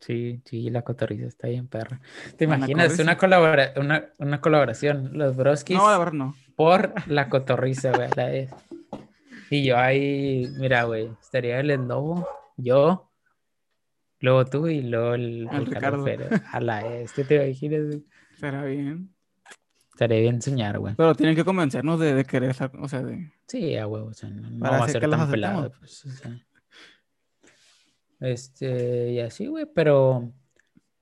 Sí, 0.00 0.40
sí, 0.46 0.70
la 0.70 0.82
cotorriza 0.82 1.26
está 1.26 1.48
bien 1.48 1.68
perra. 1.68 2.00
¿Te 2.38 2.44
imaginas 2.44 2.98
una, 2.98 3.18
colabora- 3.18 3.72
una, 3.76 4.06
una 4.18 4.40
colaboración? 4.40 5.10
Los 5.12 5.36
broskis 5.36 5.76
No, 5.76 5.90
la 5.90 5.98
verdad 5.98 6.12
no. 6.14 6.34
por 6.56 6.94
la 7.06 7.28
cotorriza, 7.28 7.92
güey. 7.92 8.08
la 8.16 8.26
vez. 8.26 8.50
Y 9.50 9.64
yo 9.64 9.76
ahí, 9.76 10.46
mira, 10.58 10.84
güey, 10.84 11.10
estaría 11.20 11.60
el 11.60 11.66
lobo, 11.86 12.26
yo, 12.56 13.10
luego 14.20 14.44
tú 14.46 14.68
y 14.68 14.80
luego 14.82 15.14
el, 15.14 15.48
El 15.50 15.56
el 15.56 15.66
Ricardo. 15.66 16.04
Calofero. 16.04 16.26
A 16.52 16.60
la 16.60 16.80
este, 16.94 17.24
te 17.24 17.34
imaginas. 17.46 17.98
Será 18.38 18.64
bien. 18.64 19.10
Estaría 19.92 20.20
bien 20.20 20.40
soñar, 20.40 20.78
güey. 20.78 20.94
Pero 20.94 21.14
tienen 21.14 21.36
que 21.36 21.44
convencernos 21.44 22.00
de, 22.00 22.14
de 22.14 22.24
querer, 22.24 22.54
o 22.80 22.88
sea, 22.88 23.02
de... 23.02 23.32
Sí, 23.46 23.76
a 23.76 23.86
huevo, 23.86 24.06
o 24.06 24.14
sea, 24.14 24.30
no, 24.30 24.48
no 24.48 24.70
va 24.70 24.76
a 24.78 24.84
hacer 24.84 25.00
ser 25.02 25.10
tan 25.10 25.30
pelado, 25.30 25.72
pues, 25.78 26.06
o 26.06 26.10
sea. 26.10 26.30
Este, 28.20 29.12
y 29.12 29.20
así, 29.20 29.46
güey, 29.46 29.66
pero, 29.74 30.30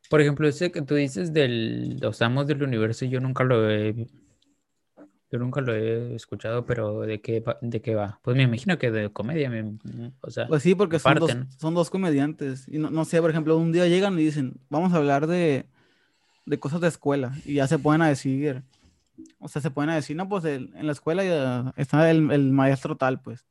por 0.09 0.21
ejemplo, 0.21 0.47
ese 0.49 0.71
que 0.71 0.83
tú 0.83 0.95
dices 0.95 1.33
del 1.33 1.99
Los 2.01 2.23
Amos 2.23 2.47
del 2.47 2.63
Universo, 2.63 3.05
yo 3.07 3.21
nunca 3.21 3.45
lo 3.45 3.69
he, 3.71 4.07
yo 5.31 5.39
nunca 5.39 5.61
lo 5.61 5.75
he 5.75 6.15
escuchado, 6.15 6.65
pero 6.65 7.01
¿de 7.01 7.21
qué, 7.21 7.41
va- 7.41 7.59
de 7.61 7.83
qué 7.83 7.95
va? 7.95 8.19
Pues 8.23 8.37
me 8.37 8.45
imagino 8.45 8.79
que 8.79 8.91
de 8.91 9.11
comedia, 9.11 9.51
me- 9.51 9.77
o 10.23 10.31
sea, 10.31 10.47
Pues 10.47 10.63
sí, 10.63 10.75
porque 10.75 10.99
son, 10.99 11.15
dos, 11.17 11.31
son 11.59 11.75
dos 11.75 11.91
comediantes. 11.91 12.67
Y 12.69 12.79
no, 12.79 12.91
no 12.91 13.05
sé, 13.05 13.21
por 13.21 13.31
ejemplo, 13.31 13.57
un 13.59 13.73
día 13.73 13.87
llegan 13.89 14.19
y 14.19 14.23
dicen, 14.25 14.55
vamos 14.71 14.93
a 14.93 14.97
hablar 14.97 15.27
de, 15.27 15.67
de 16.47 16.59
cosas 16.59 16.81
de 16.81 16.89
escuela. 16.89 17.33
Y 17.45 17.55
ya 17.55 17.67
se 17.67 17.79
pueden 17.79 18.01
a 18.01 18.09
decir, 18.09 18.63
o 19.41 19.49
sea, 19.49 19.61
se 19.61 19.71
pueden 19.71 19.91
a 19.91 19.97
decir, 19.97 20.17
no, 20.17 20.29
pues 20.29 20.45
el- 20.45 20.73
en 20.77 20.87
la 20.87 20.93
escuela 20.93 21.25
ya 21.25 21.75
está 21.77 22.11
el, 22.11 22.31
el 22.31 22.53
maestro 22.53 22.97
tal, 22.97 23.21
pues. 23.21 23.45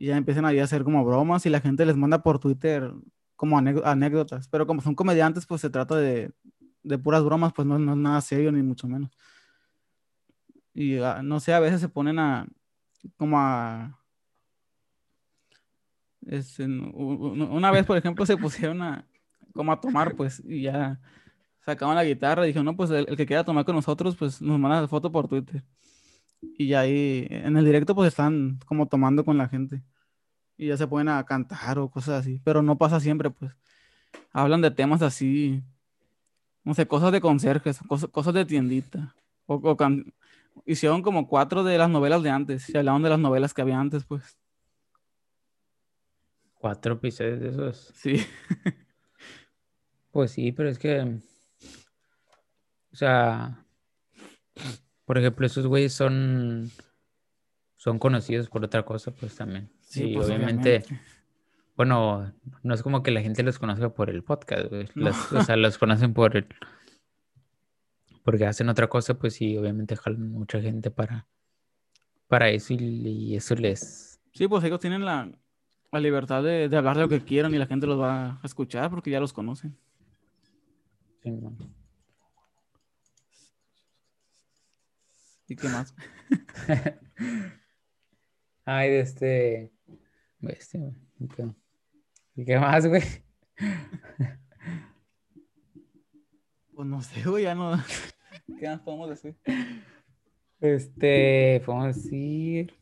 Y 0.00 0.06
ya 0.06 0.16
empiezan 0.16 0.46
ahí 0.46 0.58
a 0.58 0.64
hacer 0.64 0.82
como 0.82 1.04
bromas 1.04 1.44
y 1.44 1.50
la 1.50 1.60
gente 1.60 1.84
les 1.84 1.94
manda 1.94 2.22
por 2.22 2.38
Twitter 2.38 2.90
como 3.36 3.58
anécdo- 3.58 3.84
anécdotas. 3.84 4.48
Pero 4.48 4.66
como 4.66 4.80
son 4.80 4.94
comediantes, 4.94 5.44
pues 5.44 5.60
se 5.60 5.68
trata 5.68 5.94
de, 5.96 6.32
de 6.82 6.98
puras 6.98 7.22
bromas, 7.22 7.52
pues 7.52 7.68
no, 7.68 7.78
no 7.78 7.92
es 7.92 7.98
nada 7.98 8.18
serio 8.22 8.50
ni 8.50 8.62
mucho 8.62 8.88
menos. 8.88 9.10
Y 10.72 10.96
ah, 11.00 11.20
no 11.22 11.38
sé, 11.38 11.52
a 11.52 11.60
veces 11.60 11.82
se 11.82 11.90
ponen 11.90 12.18
a 12.18 12.46
como 13.18 13.38
a 13.38 14.00
este, 16.22 16.64
una 16.64 17.70
vez, 17.70 17.84
por 17.84 17.98
ejemplo, 17.98 18.24
se 18.24 18.38
pusieron 18.38 18.80
a 18.80 19.06
como 19.52 19.70
a 19.72 19.80
tomar, 19.82 20.16
pues, 20.16 20.42
y 20.46 20.62
ya 20.62 20.98
sacaban 21.60 21.96
la 21.96 22.04
guitarra 22.04 22.44
y 22.44 22.48
dijeron, 22.48 22.64
no, 22.66 22.76
pues 22.76 22.88
el, 22.90 23.06
el 23.06 23.16
que 23.18 23.26
quiera 23.26 23.44
tomar 23.44 23.66
con 23.66 23.74
nosotros, 23.76 24.16
pues 24.16 24.40
nos 24.40 24.58
manda 24.58 24.88
foto 24.88 25.12
por 25.12 25.28
Twitter. 25.28 25.62
Y 26.40 26.72
ahí 26.74 27.26
en 27.28 27.56
el 27.58 27.64
directo, 27.66 27.94
pues 27.94 28.08
están 28.08 28.60
como 28.66 28.86
tomando 28.88 29.24
con 29.26 29.36
la 29.36 29.48
gente. 29.48 29.82
Y 30.60 30.66
ya 30.68 30.76
se 30.76 30.86
ponen 30.86 31.08
a 31.08 31.24
cantar 31.24 31.78
o 31.78 31.88
cosas 31.88 32.20
así. 32.20 32.38
Pero 32.44 32.60
no 32.60 32.76
pasa 32.76 33.00
siempre, 33.00 33.30
pues. 33.30 33.50
Hablan 34.30 34.60
de 34.60 34.70
temas 34.70 35.00
así, 35.00 35.62
no 36.64 36.74
sé, 36.74 36.86
cosas 36.86 37.12
de 37.12 37.20
conserjes, 37.22 37.78
cosas, 37.88 38.10
cosas 38.10 38.34
de 38.34 38.44
tiendita. 38.44 39.14
O, 39.46 39.54
o 39.54 39.76
can- 39.76 40.12
Hicieron 40.66 41.00
como 41.00 41.26
cuatro 41.28 41.64
de 41.64 41.78
las 41.78 41.88
novelas 41.88 42.22
de 42.22 42.28
antes. 42.28 42.68
Y 42.68 42.76
hablaban 42.76 43.02
de 43.02 43.08
las 43.08 43.18
novelas 43.18 43.54
que 43.54 43.62
había 43.62 43.80
antes, 43.80 44.04
pues. 44.04 44.36
cuatro 46.54 46.92
episodios 46.94 47.40
de 47.40 47.48
esos. 47.48 47.92
Sí. 47.94 48.16
Pues 50.12 50.32
sí, 50.32 50.50
pero 50.50 50.68
es 50.68 50.76
que, 50.76 51.00
o 52.92 52.96
sea, 52.96 53.64
por 55.04 55.18
ejemplo, 55.18 55.46
esos 55.46 55.68
güeyes 55.68 55.92
son, 55.92 56.68
son 57.76 58.00
conocidos 58.00 58.48
por 58.48 58.64
otra 58.64 58.84
cosa, 58.84 59.12
pues 59.12 59.36
también. 59.36 59.70
Sí, 59.90 60.12
pues, 60.14 60.26
obviamente, 60.28 60.78
obviamente. 60.78 61.00
bueno, 61.76 62.32
no 62.62 62.74
es 62.74 62.82
como 62.82 63.02
que 63.02 63.10
la 63.10 63.22
gente 63.22 63.42
los 63.42 63.58
conozca 63.58 63.88
por 63.92 64.08
el 64.08 64.22
podcast. 64.22 64.70
No. 64.70 64.84
Los- 64.94 65.32
o 65.32 65.42
sea, 65.42 65.56
los 65.56 65.78
conocen 65.78 66.14
por 66.14 66.36
el, 66.36 66.46
porque 68.22 68.46
hacen 68.46 68.68
otra 68.68 68.86
cosa, 68.88 69.14
pues 69.18 69.34
sí, 69.34 69.56
obviamente 69.56 69.96
jalan 69.96 70.30
mucha 70.30 70.60
gente 70.60 70.90
para, 70.90 71.26
para 72.28 72.50
eso 72.50 72.72
y, 72.74 72.76
y 72.78 73.36
eso 73.36 73.54
les, 73.56 74.20
Sí, 74.32 74.46
pues 74.46 74.62
ellos 74.62 74.78
tienen 74.78 75.04
la, 75.04 75.28
la 75.90 75.98
libertad 76.00 76.42
de, 76.44 76.68
de 76.68 76.76
hablar 76.76 76.94
de 76.96 77.02
lo 77.02 77.08
que 77.08 77.24
quieran 77.24 77.52
y 77.52 77.58
la 77.58 77.66
gente 77.66 77.86
los 77.88 77.98
va 78.00 78.38
a 78.40 78.40
escuchar 78.46 78.90
porque 78.90 79.10
ya 79.10 79.18
los 79.18 79.32
conocen. 79.32 79.76
sí, 81.22 81.30
no. 81.30 81.52
¿Y 85.48 85.56
qué 85.56 85.68
más? 85.68 85.92
Ay, 88.64 88.90
de 88.90 89.00
este, 89.00 89.72
este, 90.48 90.78
güey, 90.78 90.94
¿y 91.18 91.28
qué- 91.28 91.50
¿y 92.36 92.44
qué 92.44 92.58
más, 92.58 92.86
güey? 92.86 93.02
Pues 96.74 96.88
no 96.88 97.02
sé, 97.02 97.22
güey, 97.28 97.44
ya 97.44 97.54
no. 97.54 97.72
¿Qué 98.58 98.66
más 98.68 98.80
podemos 98.80 99.10
decir? 99.10 99.36
Este, 100.60 101.62
podemos 101.64 101.94
decir. 101.96 102.74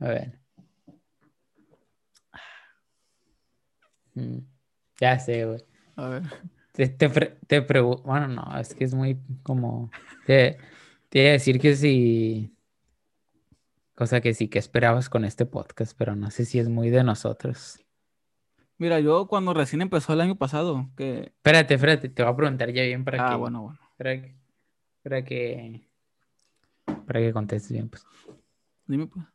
A 0.00 0.08
ver. 0.08 0.38
Mm, 4.14 4.38
Ya 5.00 5.18
sé, 5.18 5.44
güey. 5.44 5.64
A 5.96 6.08
ver. 6.08 6.22
Te, 6.72 6.88
te, 6.88 7.08
pre- 7.08 7.38
te 7.46 7.62
pregunto. 7.62 8.02
Bueno, 8.04 8.28
no, 8.28 8.58
es 8.58 8.74
que 8.74 8.84
es 8.84 8.94
muy 8.94 9.18
como. 9.42 9.90
Te, 10.26 10.58
te 11.08 11.20
iba 11.20 11.28
a 11.30 11.32
decir 11.32 11.60
que 11.60 11.74
si. 11.74 12.54
Cosa 13.98 14.20
que 14.20 14.32
sí 14.32 14.46
que 14.46 14.60
esperabas 14.60 15.08
con 15.08 15.24
este 15.24 15.44
podcast, 15.44 15.92
pero 15.98 16.14
no 16.14 16.30
sé 16.30 16.44
si 16.44 16.60
es 16.60 16.68
muy 16.68 16.88
de 16.88 17.02
nosotros. 17.02 17.84
Mira, 18.76 19.00
yo 19.00 19.26
cuando 19.26 19.52
recién 19.54 19.82
empezó 19.82 20.12
el 20.12 20.20
año 20.20 20.36
pasado, 20.36 20.88
que... 20.96 21.32
Espérate, 21.34 21.74
espérate, 21.74 22.08
te 22.08 22.22
voy 22.22 22.32
a 22.32 22.36
preguntar 22.36 22.70
ya 22.70 22.84
bien 22.84 23.04
para 23.04 23.26
Ah, 23.26 23.30
que. 23.32 23.36
bueno, 23.38 23.62
bueno. 23.62 23.80
Para 23.96 24.22
que. 24.22 24.36
Para 25.02 25.24
que. 25.24 25.88
Para 27.08 27.18
que 27.18 27.32
contestes 27.32 27.72
bien, 27.72 27.88
pues. 27.88 28.06
Dime, 28.86 29.08
pues. 29.08 29.26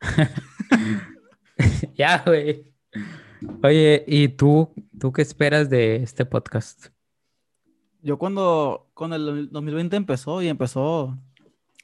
Ya, 1.94 2.22
güey. 2.26 2.70
Oye, 3.62 4.04
¿y 4.06 4.28
tú, 4.28 4.74
tú 5.00 5.10
qué 5.10 5.22
esperas 5.22 5.70
de 5.70 6.02
este 6.02 6.26
podcast? 6.26 6.88
Yo 8.02 8.18
cuando, 8.18 8.90
cuando 8.92 9.16
el 9.16 9.48
2020 9.50 9.96
empezó 9.96 10.42
y 10.42 10.48
empezó, 10.48 11.18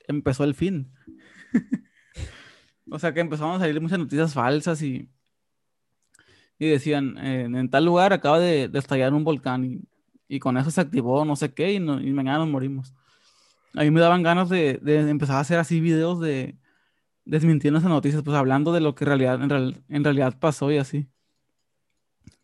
empezó 0.07 0.45
el 0.45 0.55
fin. 0.55 0.93
O 2.91 2.99
sea 2.99 3.13
que 3.15 3.21
empezaron 3.21 3.57
a 3.57 3.59
salir 3.61 3.81
muchas 3.81 3.99
noticias 3.99 4.35
falsas 4.35 4.83
y, 4.83 5.09
y 6.59 6.69
decían, 6.69 7.17
en, 7.19 7.71
tal 7.71 7.85
lugar 7.85 8.13
acaba 8.13 8.39
de, 8.41 8.69
de 8.69 8.79
estallar 8.79 9.15
un 9.15 9.25
volcán 9.25 9.65
y, 9.65 9.81
y 10.29 10.39
con 10.41 10.57
eso 10.57 10.71
se 10.71 10.81
activó 10.81 11.25
no 11.25 11.37
sé 11.37 11.53
qué 11.55 11.73
y, 11.75 11.81
no- 11.81 12.01
y 12.01 12.13
mañana 12.13 12.39
nos 12.39 12.49
morimos. 12.49 12.93
A 13.75 13.83
mí 13.83 13.91
me 13.91 14.01
daban 14.01 14.23
ganas 14.23 14.49
de, 14.49 14.79
de 14.83 15.09
empezar 15.11 15.37
a 15.37 15.41
hacer 15.41 15.59
así 15.59 15.81
videos 15.81 16.21
de 16.21 16.57
desmintiendo 17.25 17.79
esas 17.79 17.91
noticias, 17.91 18.23
pues 18.23 18.37
hablando 18.37 18.73
de 18.73 18.81
lo 18.81 18.95
que 18.95 19.05
en 19.05 19.09
realidad, 19.09 19.43
en 19.43 19.51
real- 19.51 19.85
en 19.89 20.05
realidad 20.05 20.39
pasó 20.41 20.73
y 20.73 20.79
así. 20.79 21.09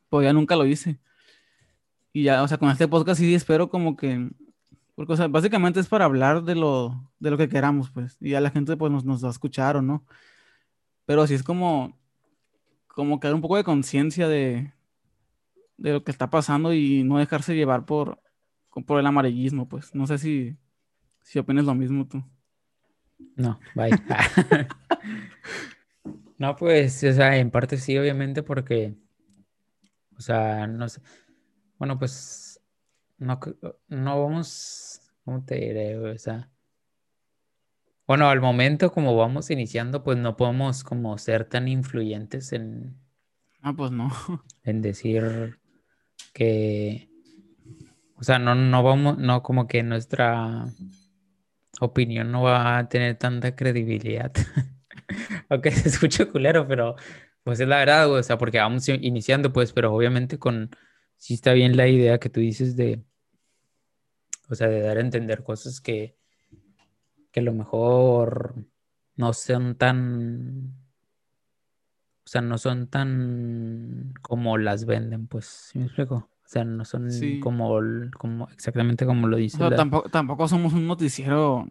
Pues 0.09 0.25
ya 0.25 0.33
nunca 0.33 0.57
lo 0.57 0.67
hice. 0.67 0.99
Y 2.13 2.25
ya, 2.25 2.43
o 2.43 2.49
sea, 2.49 2.59
con 2.59 2.71
este 2.71 2.87
podcast 2.89 3.21
sí 3.21 3.35
espero 3.35 3.69
como 3.69 3.97
que 3.97 4.31
Porque, 4.95 5.15
o 5.15 5.17
sea, 5.17 5.29
básicamente 5.29 5.81
es 5.81 5.89
para 5.89 6.05
hablar 6.07 6.45
de 6.45 6.55
lo, 6.55 7.13
de 7.19 7.31
lo 7.31 7.39
que 7.39 7.49
queramos, 7.49 7.91
pues. 7.91 8.17
Y 8.21 8.35
a 8.35 8.41
la 8.41 8.51
gente, 8.51 8.77
pues, 8.77 8.93
nos, 8.93 9.05
nos 9.05 9.25
va 9.25 9.29
a 9.29 9.33
escuchar 9.33 9.77
o 9.77 9.83
no. 9.83 10.05
Pero 11.07 11.27
sí 11.27 11.35
es 11.35 11.43
como, 11.43 11.99
como 12.87 13.21
crear 13.21 13.35
un 13.35 13.41
poco 13.41 13.57
de 13.57 13.65
conciencia 13.65 14.29
de, 14.29 14.73
de 15.77 15.93
lo 15.93 16.05
que 16.05 16.11
está 16.11 16.31
pasando 16.31 16.73
y 16.73 17.05
no 17.05 17.19
dejarse 17.19 17.55
llevar 17.55 17.85
por, 17.85 18.21
por 18.87 19.01
el 19.01 19.07
amarillismo, 19.07 19.69
pues. 19.69 19.95
No 19.95 20.07
sé 20.07 20.19
si, 20.19 20.57
si 21.23 21.39
opinas 21.39 21.65
lo 21.65 21.75
mismo 21.75 22.07
tú. 22.07 22.25
No, 23.37 23.59
bye. 23.75 23.91
no, 26.39 26.57
pues, 26.57 27.03
o 27.05 27.13
sea, 27.13 27.37
en 27.37 27.51
parte 27.51 27.77
sí, 27.77 27.97
obviamente, 27.99 28.43
porque, 28.43 28.95
o 30.17 30.21
sea, 30.21 30.67
no 30.67 30.89
sé. 30.89 31.01
Bueno, 31.79 31.99
pues, 31.99 32.61
no, 33.19 33.41
no 33.89 34.23
vamos, 34.23 35.01
¿cómo 35.25 35.45
te 35.45 35.57
diré? 35.57 35.99
O 35.99 36.19
sea, 36.19 36.51
bueno, 38.07 38.29
al 38.29 38.41
momento 38.41 38.93
como 38.93 39.17
vamos 39.17 39.51
iniciando, 39.51 40.03
pues 40.05 40.19
no 40.19 40.37
podemos 40.37 40.85
como 40.85 41.17
ser 41.19 41.45
tan 41.45 41.69
influyentes 41.69 42.53
en, 42.53 42.97
Ah, 43.65 43.73
pues 43.75 43.91
no. 43.91 44.11
en 44.63 44.83
decir 44.83 45.59
que, 46.35 47.09
o 48.17 48.23
sea, 48.23 48.39
no, 48.39 48.55
no 48.55 48.83
vamos, 48.83 49.17
no 49.17 49.43
como 49.43 49.67
que 49.67 49.83
nuestra 49.83 50.67
opinión 51.81 52.31
no 52.31 52.43
va 52.43 52.77
a 52.77 52.89
tener 52.91 53.17
tanta 53.17 53.57
credibilidad. 53.57 54.33
Aunque 55.49 55.71
se 55.71 55.89
escuche 55.89 56.29
culero, 56.29 56.69
pero 56.69 56.97
pues 57.43 57.59
es 57.59 57.67
la 57.67 57.79
verdad, 57.79 58.11
o 58.13 58.23
sea, 58.23 58.37
porque 58.37 58.59
vamos 58.59 58.87
iniciando, 58.89 59.51
pues, 59.51 59.73
pero 59.73 59.95
obviamente 59.95 60.39
con, 60.39 60.69
sí 61.17 61.33
está 61.33 61.55
bien 61.55 61.75
la 61.75 61.89
idea 61.89 62.19
que 62.19 62.29
tú 62.29 62.41
dices 62.41 62.77
de, 62.77 63.03
o 64.51 64.55
sea, 64.55 64.69
de 64.69 64.81
dar 64.83 64.99
a 64.99 65.01
entender 65.01 65.43
cosas 65.43 65.81
que, 65.81 66.19
que 67.35 67.41
a 67.41 67.43
lo 67.43 67.53
mejor 67.53 68.55
no 69.17 69.33
son 69.33 69.75
tan, 69.75 70.73
o 72.25 72.29
sea, 72.29 72.41
no 72.41 72.59
son 72.59 72.87
tan 72.87 74.15
como 74.23 74.57
las 74.57 74.87
venden, 74.87 75.27
pues, 75.27 75.47
¿sí 75.47 75.79
me 75.81 75.87
explico? 75.87 76.15
O 76.15 76.47
sea, 76.47 76.65
no 76.65 76.85
son 76.85 77.11
Sí. 77.11 77.41
como, 77.41 77.81
como 78.17 78.49
exactamente 78.51 79.05
como 79.05 79.27
lo 79.27 79.37
O 79.37 79.41
dice 79.41 79.59
sea, 79.59 79.71
la- 79.71 79.77
tampoco, 79.77 80.09
tampoco 80.11 80.47
somos 80.47 80.73
un 80.75 80.87
noticiero, 80.87 81.67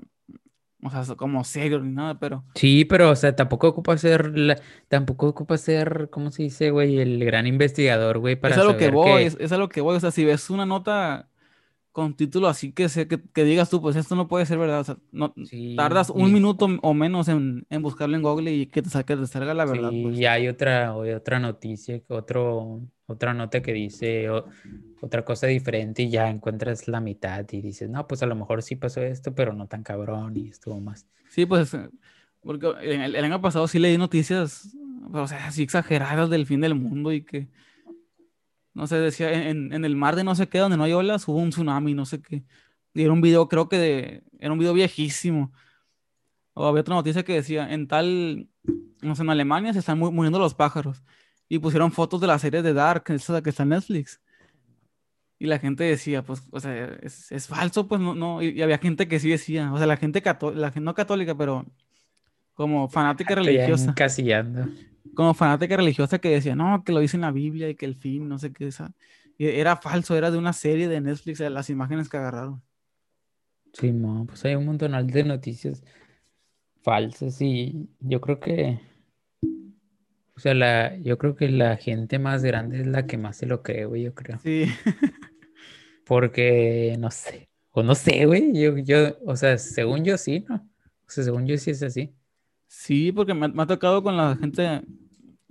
o 0.84 0.90
sea, 0.90 1.16
como 1.16 1.44
serio 1.46 1.80
ni 1.80 1.92
nada, 1.94 2.20
pero 2.20 2.44
Sí, 2.56 2.84
pero, 2.84 3.10
o 3.12 3.16
sea, 3.16 3.34
tampoco 3.34 3.70
ocupa 3.70 3.98
ser, 3.98 4.38
la- 4.38 4.60
tampoco 4.90 5.28
ocupa 5.28 5.58
ser, 5.58 6.10
¿cómo 6.12 6.30
se 6.30 6.44
dice, 6.44 6.72
güey? 6.72 7.00
El 7.00 7.24
gran 7.24 7.48
investigador, 7.48 8.20
güey, 8.20 8.36
para 8.36 8.56
es 8.56 8.62
a 8.62 8.66
lo 8.66 8.76
que 8.78 8.90
voy, 8.90 9.22
que, 9.22 9.28
es, 9.28 9.38
es 9.40 9.52
a 9.54 9.58
lo 9.58 9.70
que 9.70 9.80
voy. 9.80 9.96
O 9.96 10.00
sea, 10.02 10.12
si 10.12 10.26
ves 10.26 10.50
una 10.50 10.66
nota 10.66 11.30
con 11.94 12.16
título 12.16 12.50
así 12.50 12.74
que, 12.74 12.90
sé, 12.90 13.08
que, 13.08 13.22
que 13.22 13.44
digas 13.46 13.70
tú, 13.70 13.82
pues 13.82 13.96
esto 13.96 14.16
no 14.16 14.28
puede 14.28 14.46
ser 14.46 14.58
verdad. 14.58 14.82
O 14.82 14.84
sea, 14.84 14.98
no, 15.14 15.34
sí, 15.46 15.76
tardas 15.78 16.10
un 16.10 16.30
y- 16.30 16.34
minuto 16.34 16.68
o 16.82 16.94
menos 16.94 17.30
en, 17.30 17.66
en 17.70 17.82
buscarlo 17.82 18.18
en 18.18 18.24
Google 18.24 18.52
y 18.52 18.66
que 18.68 18.82
te 18.82 18.90
saque, 18.90 19.16
te 19.16 19.28
salga 19.28 19.54
la 19.54 19.64
verdad, 19.66 19.92
sí, 19.92 20.02
pues. 20.04 20.20
y 20.20 20.26
hay 20.26 20.48
otra, 20.50 20.94
otra 20.96 21.40
noticia, 21.40 22.02
otro, 22.10 22.82
otra 23.06 23.34
nota 23.34 23.62
que 23.62 23.72
dice 23.74 24.30
o- 24.30 24.46
otra 25.02 25.24
cosa 25.24 25.48
diferente 25.48 26.04
y 26.04 26.10
ya 26.10 26.30
encuentras 26.30 26.88
la 26.88 27.00
mitad 27.00 27.46
y 27.52 27.62
dices, 27.62 27.90
no, 27.90 28.08
pues 28.08 28.24
a 28.24 28.26
lo 28.26 28.36
mejor 28.36 28.62
sí 28.64 28.76
pasó 28.76 29.02
esto, 29.02 29.34
pero 29.36 29.54
no 29.54 29.68
tan 29.68 29.84
cabrón 29.84 30.36
y 30.38 30.50
estuvo 30.50 30.80
más. 30.80 31.06
Sí, 31.30 31.46
pues, 31.46 31.74
eh, 31.74 31.90
porque 32.42 32.68
el, 32.82 33.16
el 33.16 33.24
año 33.26 33.42
pasado 33.42 33.68
sí 33.68 33.80
leí 33.80 33.98
noticias, 33.98 34.76
o 35.12 35.28
sea, 35.28 35.48
así 35.48 35.64
exageradas 35.64 36.30
del 36.30 36.46
fin 36.46 36.62
del 36.62 36.76
mundo 36.76 37.12
y 37.12 37.22
que, 37.24 37.48
no 38.74 38.88
sé, 38.88 38.98
decía, 38.98 39.50
en, 39.50 39.72
en 39.74 39.86
el 39.86 39.96
mar 39.96 40.16
de 40.16 40.24
no 40.24 40.36
sé 40.36 40.48
qué, 40.48 40.60
donde 40.60 40.78
no 40.78 40.84
hay 40.84 40.94
olas, 40.94 41.28
hubo 41.28 41.38
un 41.38 41.50
tsunami, 41.52 41.94
no 41.94 42.06
sé 42.06 42.22
qué. 42.22 42.44
Y 42.94 43.04
era 43.04 43.12
un 43.14 43.22
video, 43.22 43.48
creo 43.48 43.70
que 43.70 43.78
de, 43.78 44.24
era 44.40 44.52
un 44.54 44.60
video 44.60 44.74
viejísimo. 44.74 45.52
O 46.54 46.68
había 46.68 46.82
otra 46.82 46.96
noticia 46.96 47.24
que 47.24 47.34
decía, 47.34 47.72
en 47.74 47.88
tal, 47.88 48.48
no 49.02 49.16
sé, 49.16 49.24
en 49.24 49.30
Alemania 49.30 49.74
se 49.74 49.80
están 49.80 49.98
mu- 49.98 50.12
muriendo 50.12 50.40
los 50.40 50.54
pájaros. 50.54 51.04
Y 51.50 51.60
pusieron 51.60 51.92
fotos 51.92 52.22
de 52.22 52.28
la 52.28 52.40
serie 52.40 52.62
de 52.62 52.74
Dark, 52.74 53.04
esa 53.08 53.42
que 53.42 53.50
está 53.50 53.64
en 53.64 53.70
Netflix. 53.70 54.22
Y 55.40 55.48
la 55.48 55.60
gente 55.60 55.84
decía, 55.84 56.24
pues, 56.24 56.44
o 56.52 56.60
sea, 56.60 56.86
es, 57.02 57.32
es 57.32 57.48
falso, 57.48 57.88
pues 57.88 58.00
no, 58.00 58.16
no. 58.16 58.42
Y, 58.42 58.50
y 58.50 58.62
había 58.62 58.78
gente 58.78 59.08
que 59.08 59.20
sí 59.20 59.30
decía, 59.30 59.74
o 59.74 59.78
sea, 59.78 59.88
la 59.88 59.98
gente 59.98 60.22
católica, 60.22 60.62
la 60.62 60.72
gente 60.72 60.86
no 60.86 60.94
católica, 60.94 61.36
pero 61.36 61.66
como 62.54 62.88
fanática 62.88 63.34
Estoy 63.34 63.46
religiosa, 63.48 63.90
encasillando. 63.90 64.68
Como 65.16 65.34
fanática 65.34 65.78
religiosa 65.78 66.20
que 66.20 66.30
decía, 66.30 66.56
no, 66.56 66.84
que 66.84 66.92
lo 66.92 67.00
dice 67.00 67.18
en 67.18 67.22
la 67.22 67.32
Biblia 67.32 67.70
y 67.70 67.76
que 67.76 67.86
el 67.86 67.96
fin, 67.96 68.28
no 68.28 68.38
sé 68.40 68.52
qué, 68.52 68.68
esa. 68.68 68.94
Era 69.38 69.78
falso, 69.78 70.16
era 70.16 70.32
de 70.32 70.38
una 70.38 70.54
serie 70.54 70.88
de 70.88 71.02
Netflix, 71.02 71.40
las 71.40 71.70
imágenes 71.70 72.10
que 72.10 72.18
agarraron. 72.18 72.62
Sí, 73.74 73.92
mo, 73.92 74.26
pues 74.26 74.46
hay 74.46 74.56
un 74.56 74.66
montón 74.66 75.08
de 75.08 75.24
noticias 75.24 75.84
falsas 76.84 77.42
y 77.42 77.90
yo 78.00 78.22
creo 78.22 78.40
que, 78.40 78.80
o 80.36 80.40
sea, 80.40 80.54
la, 80.54 80.96
yo 80.98 81.18
creo 81.18 81.36
que 81.36 81.50
la 81.50 81.78
gente 81.78 82.20
más 82.20 82.44
grande 82.44 82.82
es 82.82 82.88
la 82.88 83.08
que 83.08 83.18
más 83.18 83.38
se 83.38 83.48
lo 83.48 83.64
cree, 83.64 83.86
güey, 83.86 84.04
yo 84.04 84.14
creo. 84.14 84.38
Sí, 84.40 84.66
Porque, 86.06 86.96
no 87.00 87.10
sé, 87.10 87.50
o 87.72 87.82
no 87.82 87.96
sé, 87.96 88.26
güey, 88.26 88.54
yo, 88.54 88.78
yo, 88.78 89.18
o 89.26 89.36
sea, 89.36 89.58
según 89.58 90.04
yo 90.06 90.18
sí, 90.18 90.46
¿no? 90.48 90.56
O 91.08 91.10
sea, 91.10 91.24
según 91.24 91.48
yo 91.48 91.58
sí 91.58 91.72
es 91.72 91.82
así. 91.82 92.14
sí, 92.68 93.12
porque 93.12 93.34
me 93.34 93.64
ha 93.64 93.68
tocado 93.68 94.04
con 94.04 94.18
la 94.18 94.36
gente 94.36 94.82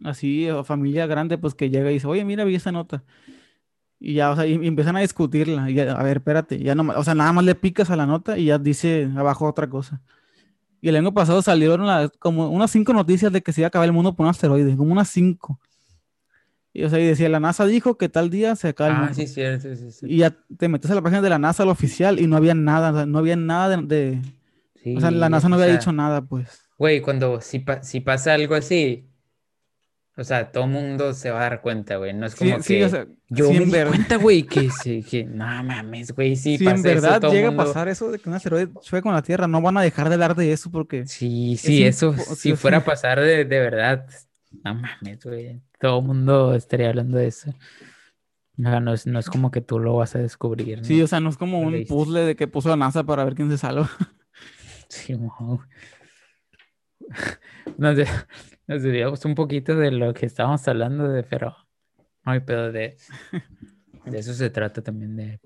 así, 0.05 0.49
o 0.51 0.65
familia 0.65 1.07
grande, 1.07 1.39
pues 1.39 1.55
que 1.55 1.71
llega 1.71 1.91
y 1.91 1.95
dice, 1.95 2.07
oye, 2.07 2.25
mira, 2.25 2.45
vi 2.45 2.55
esta 2.57 2.73
nota. 2.73 3.05
Y 4.01 4.15
ya, 4.15 4.31
o 4.33 4.37
sea, 4.37 4.47
y, 4.47 4.53
y 4.55 4.67
empiezan 4.67 4.97
a 4.97 5.01
discutirla. 5.01 5.71
Y 5.71 5.75
ya, 5.75 5.93
a 5.93 6.03
ver, 6.03 6.19
espérate, 6.19 6.59
ya 6.59 6.75
no, 6.75 6.93
o 6.97 7.05
sea, 7.05 7.15
nada 7.15 7.33
más 7.33 7.45
le 7.45 7.55
picas 7.55 7.91
a 7.91 7.97
la 7.97 8.07
nota 8.07 8.37
y 8.39 8.47
ya 8.47 8.59
dice 8.59 9.09
abajo 9.17 9.47
otra 9.49 9.69
cosa. 9.69 10.01
Y 10.81 10.89
el 10.91 10.97
año 10.97 11.15
pasado 11.15 11.43
salieron 11.43 11.87
las- 11.87 12.11
como 12.19 12.51
unas 12.51 12.71
cinco 12.71 12.93
noticias 12.93 13.33
de 13.33 13.43
que 13.43 13.53
se 13.53 13.63
iba 13.63 13.67
a 13.67 13.69
acabar 13.69 13.87
el 13.87 13.93
mundo 13.93 14.15
por 14.17 14.25
un 14.27 14.31
asteroide, 14.31 14.77
como 14.77 14.93
unas 14.93 15.09
cinco. 15.11 15.61
Y, 16.75 16.85
o 16.85 16.89
sea, 16.91 16.99
y 17.01 17.05
decía, 17.07 17.29
la 17.29 17.39
NASA 17.41 17.67
dijo 17.67 17.99
que 17.99 18.09
tal 18.09 18.31
día 18.31 18.57
se 18.57 18.69
acaba 18.69 18.89
el 18.89 18.97
Ah, 18.97 19.01
mundo. 19.09 19.15
sí, 19.15 19.27
cierto, 19.27 19.77
sí, 19.77 19.91
sí. 19.93 20.07
Y 20.09 20.19
ya 20.19 20.35
te 20.59 20.69
metes 20.69 20.91
a 20.91 20.95
la 20.95 21.03
página 21.03 21.21
de 21.21 21.29
la 21.29 21.39
NASA, 21.39 21.65
la 21.67 21.73
oficial, 21.73 22.19
y 22.19 22.27
no 22.27 22.37
había 22.37 22.55
nada, 22.55 22.93
o 22.93 22.95
sea, 22.95 23.07
no 23.07 23.19
había 23.19 23.37
nada 23.37 23.77
de, 23.77 23.83
de- 23.87 24.23
o 24.97 25.01
sea, 25.01 25.11
la 25.11 25.27
Sí, 25.27 25.31
NASA 25.31 25.49
no 25.49 25.57
o 25.57 25.59
había 25.59 25.71
sea, 25.73 25.79
dicho 25.79 25.93
nada, 25.93 26.23
pues. 26.23 26.63
Güey, 26.79 27.01
cuando 27.03 27.41
si, 27.41 27.61
pa- 27.61 27.83
si 27.83 28.01
pasa 28.01 28.35
algo 28.35 28.55
así, 28.55 29.09
o 30.17 30.25
sea, 30.25 30.53
todo 30.53 30.67
mundo 30.67 31.15
se 31.15 31.31
va 31.31 31.39
a 31.39 31.43
dar 31.43 31.63
cuenta, 31.63 31.97
güey. 31.97 32.13
No 32.13 32.27
es 32.27 32.35
Sí, 32.35 32.39
como 32.51 32.63
sí, 32.63 32.75
que 32.79 32.85
o 32.85 32.89
sea, 32.89 33.07
yo 33.29 33.47
si 33.47 33.53
me 33.55 33.65
di 33.65 33.85
cuenta, 33.89 34.17
güey, 34.17 34.43
que, 34.43 34.71
sí, 34.83 35.03
que 35.03 35.25
no 35.25 35.47
mames, 35.65 36.13
güey, 36.15 36.37
si 36.37 36.59
si 36.59 36.65
en 36.65 36.71
pasa 36.77 36.89
eso, 36.93 37.01
verdad 37.01 37.21
todo 37.21 37.33
llega 37.33 37.49
mundo- 37.51 37.63
a 37.63 37.67
pasar 37.67 37.89
eso 37.89 38.11
de 38.11 38.19
que 38.19 38.29
un 38.29 38.35
asteroide 38.35 38.71
choque 38.81 39.03
con 39.03 39.15
la 39.15 39.23
Tierra, 39.23 39.47
no 39.49 39.61
van 39.63 39.77
a 39.79 39.83
dejar 39.83 40.09
de 40.09 40.15
hablar 40.15 40.35
de 40.35 40.53
eso 40.53 40.71
porque 40.71 41.07
Sí, 41.07 41.57
sí, 41.57 41.83
Es 41.85 41.97
eso, 41.97 42.13
impo- 42.15 42.35
si 42.35 42.51
sí, 42.51 42.57
fuera 42.57 42.79
a 42.79 42.81
sí. 42.81 42.87
pasar 42.91 43.21
de, 43.21 43.45
de 43.45 43.61
verdad, 43.61 44.07
no 44.63 44.75
mames, 44.75 45.25
güey. 45.25 45.63
Todo 45.81 46.01
el 46.01 46.07
mundo 46.07 46.55
estaría 46.55 46.91
hablando 46.91 47.17
de 47.19 47.27
eso. 47.29 47.55
No 48.59 48.93
es, 48.93 49.07
no 49.07 49.19
es 49.19 49.31
como 49.31 49.51
que 49.51 49.63
tú 49.63 49.79
lo 49.79 49.97
vas 49.97 50.15
a 50.15 50.19
descubrir, 50.19 50.79
¿no? 50.79 50.85
sí, 50.85 51.01
o 51.01 51.07
sea, 51.07 51.21
no 51.21 51.31
es 51.31 51.39
como 51.39 51.59
un 51.61 51.85
puzzle 51.87 52.21
de 52.21 52.37
que 52.37 52.47
puso 52.47 52.69
la 52.69 52.77
NASA 52.77 53.03
para 53.03 53.25
ver 53.25 53.35
quién 53.35 53.51
se 53.51 53.57
salva. 53.59 53.89
Sí, 54.89 55.15
mo. 55.15 55.65
Nos, 57.79 57.97
de- 57.97 58.07
nos 58.67 58.83
desviamos 58.83 59.25
un 59.25 59.35
poquito 59.35 59.75
de 59.77 59.91
lo 59.91 60.15
que 60.15 60.27
estábamos 60.27 60.67
hablando 60.69 61.09
de, 61.09 61.23
pero 61.23 61.57
no 62.25 62.33
hay 62.33 62.41
pedo 62.41 62.71
de, 62.73 62.97
de 64.07 64.19
eso 64.19 64.33
se 64.35 64.51
trata 64.51 64.83
también 64.83 65.17
de, 65.17 65.41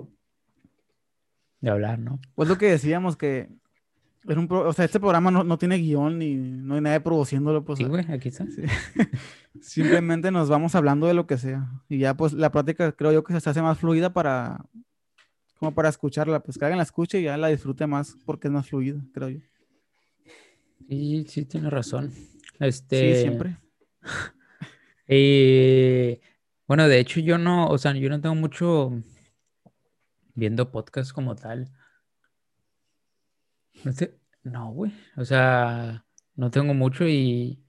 de 1.60 1.70
hablar, 1.70 1.98
¿no? 1.98 2.20
Pues 2.34 2.48
lo 2.48 2.58
que 2.58 2.66
decíamos 2.70 3.16
que 3.16 3.48
era 4.28 4.40
un 4.40 4.48
pro- 4.48 4.68
o 4.68 4.72
sea, 4.72 4.84
este 4.84 4.98
programa 5.00 5.30
no, 5.30 5.44
no 5.44 5.56
tiene 5.56 5.78
guion 5.78 6.18
ni 6.18 6.34
no 6.34 6.74
hay 6.74 6.80
nadie 6.80 7.00
produciéndolo, 7.00 7.64
pues 7.64 7.78
Sí, 7.78 7.84
güey, 7.84 8.04
aquí 8.10 8.28
está. 8.28 8.44
sí. 8.46 8.62
simplemente 9.60 10.30
nos 10.30 10.48
vamos 10.48 10.74
hablando 10.74 11.06
de 11.06 11.14
lo 11.14 11.26
que 11.26 11.38
sea. 11.38 11.68
Y 11.88 11.98
ya 11.98 12.14
pues 12.16 12.32
la 12.32 12.50
práctica 12.52 12.92
creo 12.92 13.12
yo 13.12 13.24
que 13.24 13.38
se 13.40 13.50
hace 13.50 13.62
más 13.62 13.78
fluida 13.78 14.12
para 14.12 14.64
como 15.58 15.72
para 15.74 15.88
escucharla, 15.88 16.40
pues 16.40 16.58
que 16.58 16.64
alguien 16.66 16.76
la 16.76 16.82
escuche 16.82 17.18
y 17.20 17.22
ya 17.24 17.36
la 17.38 17.48
disfrute 17.48 17.86
más 17.86 18.16
porque 18.26 18.48
es 18.48 18.52
más 18.52 18.68
fluida, 18.68 19.00
creo 19.14 19.30
yo. 19.30 19.38
Sí, 20.88 21.24
sí, 21.28 21.44
tienes 21.46 21.72
razón. 21.72 22.12
Sí, 22.58 22.64
Este, 22.64 23.20
siempre. 23.22 23.58
Eh, 25.08 26.20
bueno, 26.66 26.88
de 26.88 26.98
hecho 26.98 27.20
yo 27.20 27.38
no, 27.38 27.68
o 27.68 27.78
sea, 27.78 27.92
yo 27.92 28.08
no 28.08 28.20
tengo 28.20 28.34
mucho 28.34 28.90
viendo 30.34 30.70
podcast 30.72 31.12
como 31.12 31.36
tal. 31.36 31.70
No 33.84 33.92
sé, 33.92 34.18
no, 34.42 34.72
güey. 34.72 34.92
O 35.16 35.24
sea, 35.24 36.04
no 36.34 36.50
tengo 36.50 36.74
mucho 36.74 37.06
y... 37.06 37.62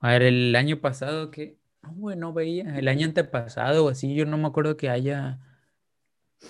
A 0.00 0.10
ver, 0.10 0.22
el 0.22 0.54
año 0.54 0.80
pasado 0.80 1.30
que... 1.30 1.58
No, 1.82 1.92
güey, 1.94 2.16
no 2.16 2.32
veía. 2.32 2.78
El 2.78 2.88
año 2.88 3.06
antepasado 3.06 3.86
o 3.86 3.88
así, 3.88 4.14
yo 4.14 4.26
no 4.26 4.38
me 4.38 4.46
acuerdo 4.46 4.76
que 4.76 4.90
haya... 4.90 5.40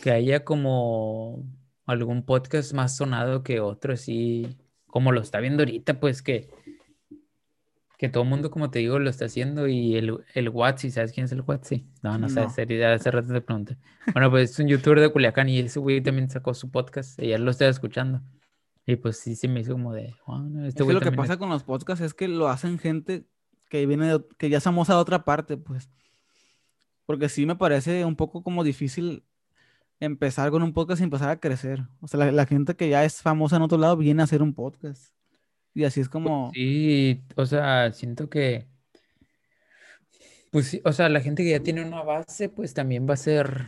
Que 0.02 0.10
haya 0.10 0.44
como 0.44 1.44
algún 1.86 2.24
podcast 2.24 2.72
más 2.74 2.96
sonado 2.96 3.42
que 3.42 3.60
otro, 3.60 3.94
así 3.94 4.58
como 4.94 5.10
lo 5.10 5.20
está 5.20 5.40
viendo 5.40 5.62
ahorita, 5.64 5.98
pues 5.98 6.22
que... 6.22 6.48
que 7.98 8.08
todo 8.08 8.22
el 8.22 8.28
mundo, 8.28 8.48
como 8.52 8.70
te 8.70 8.78
digo, 8.78 9.00
lo 9.00 9.10
está 9.10 9.24
haciendo 9.24 9.66
y 9.66 9.96
el, 9.96 10.18
el 10.34 10.48
Watsi, 10.50 10.92
¿sabes 10.92 11.10
quién 11.12 11.24
es 11.26 11.32
el 11.32 11.40
Watsi? 11.40 11.84
No, 12.02 12.12
no, 12.12 12.18
No. 12.20 12.28
sabes, 12.28 12.52
sería- 12.54 12.94
hace 12.94 13.10
rato 13.10 13.32
te 13.32 13.40
pregunté. 13.40 13.76
Bueno, 14.12 14.30
pues 14.30 14.52
es 14.52 14.58
un 14.60 14.68
youtuber 14.68 15.00
de 15.00 15.08
Culiacán 15.10 15.48
y 15.48 15.58
ese 15.58 15.80
güey 15.80 16.00
también 16.00 16.30
sacó 16.30 16.54
su 16.54 16.70
podcast 16.70 17.18
y 17.20 17.28
ya 17.30 17.38
lo 17.38 17.50
estoy 17.50 17.66
escuchando. 17.66 18.22
Y 18.86 18.94
pues 18.96 19.18
sí, 19.18 19.34
se 19.34 19.48
me 19.48 19.60
hizo 19.60 19.72
como 19.72 19.92
de, 19.92 20.14
"Ah, 20.28 20.38
no, 20.48 20.60
Es 20.62 20.68
este 20.68 20.78
que 20.78 20.84
güey 20.84 20.94
lo 20.94 21.00
que 21.00 21.10
pasa 21.12 21.38
con 21.38 21.48
los 21.48 21.64
podcasts 21.64 22.04
es 22.04 22.14
que 22.14 22.28
lo 22.28 22.48
hacen 22.48 22.78
gente 22.78 23.24
que 23.68 23.84
viene 23.86 24.06
de, 24.06 24.24
que 24.38 24.48
ya 24.48 24.58
es 24.58 24.64
famosa 24.64 24.94
de 24.94 25.00
otra 25.00 25.24
parte, 25.24 25.56
pues. 25.56 25.90
Porque 27.06 27.28
sí 27.28 27.46
me 27.46 27.56
parece 27.56 28.04
un 28.04 28.14
poco 28.14 28.44
como 28.44 28.62
difícil 28.62 29.24
empezar 30.00 30.50
con 30.50 30.62
un 30.62 30.72
podcast 30.72 31.00
y 31.00 31.04
empezar 31.04 31.30
a 31.30 31.40
crecer. 31.40 31.82
O 32.00 32.08
sea, 32.08 32.20
la, 32.20 32.32
la 32.32 32.46
gente 32.46 32.74
que 32.76 32.88
ya 32.88 33.04
es 33.04 33.22
famosa 33.22 33.56
en 33.56 33.62
otro 33.62 33.78
lado 33.78 33.96
viene 33.96 34.22
a 34.22 34.24
hacer 34.24 34.42
un 34.42 34.54
podcast. 34.54 35.14
Y 35.74 35.84
así 35.84 36.00
es 36.00 36.08
como... 36.08 36.50
Sí, 36.54 37.22
o 37.36 37.46
sea, 37.46 37.90
siento 37.92 38.28
que, 38.30 38.68
pues 40.50 40.68
sí, 40.68 40.80
o 40.84 40.92
sea, 40.92 41.08
la 41.08 41.20
gente 41.20 41.42
que 41.42 41.50
ya 41.50 41.60
tiene 41.60 41.84
una 41.84 42.02
base, 42.02 42.48
pues 42.48 42.74
también 42.74 43.08
va 43.08 43.14
a 43.14 43.16
ser, 43.16 43.66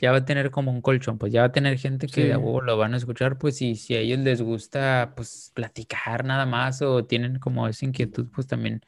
ya 0.00 0.10
va 0.10 0.18
a 0.18 0.24
tener 0.24 0.50
como 0.50 0.72
un 0.72 0.80
colchón, 0.82 1.16
pues 1.16 1.32
ya 1.32 1.42
va 1.42 1.46
a 1.46 1.52
tener 1.52 1.78
gente 1.78 2.08
que 2.08 2.22
de 2.22 2.30
Sí. 2.32 2.36
huevo 2.36 2.60
lo 2.60 2.76
van 2.76 2.94
a 2.94 2.96
escuchar, 2.96 3.38
pues 3.38 3.62
y 3.62 3.76
si 3.76 3.94
a 3.94 4.00
ellos 4.00 4.18
les 4.18 4.42
gusta, 4.42 5.12
pues 5.14 5.52
platicar 5.54 6.24
nada 6.24 6.44
más 6.44 6.82
o 6.82 7.04
tienen 7.04 7.38
como 7.38 7.68
esa 7.68 7.84
inquietud, 7.84 8.26
pues 8.34 8.48
también, 8.48 8.82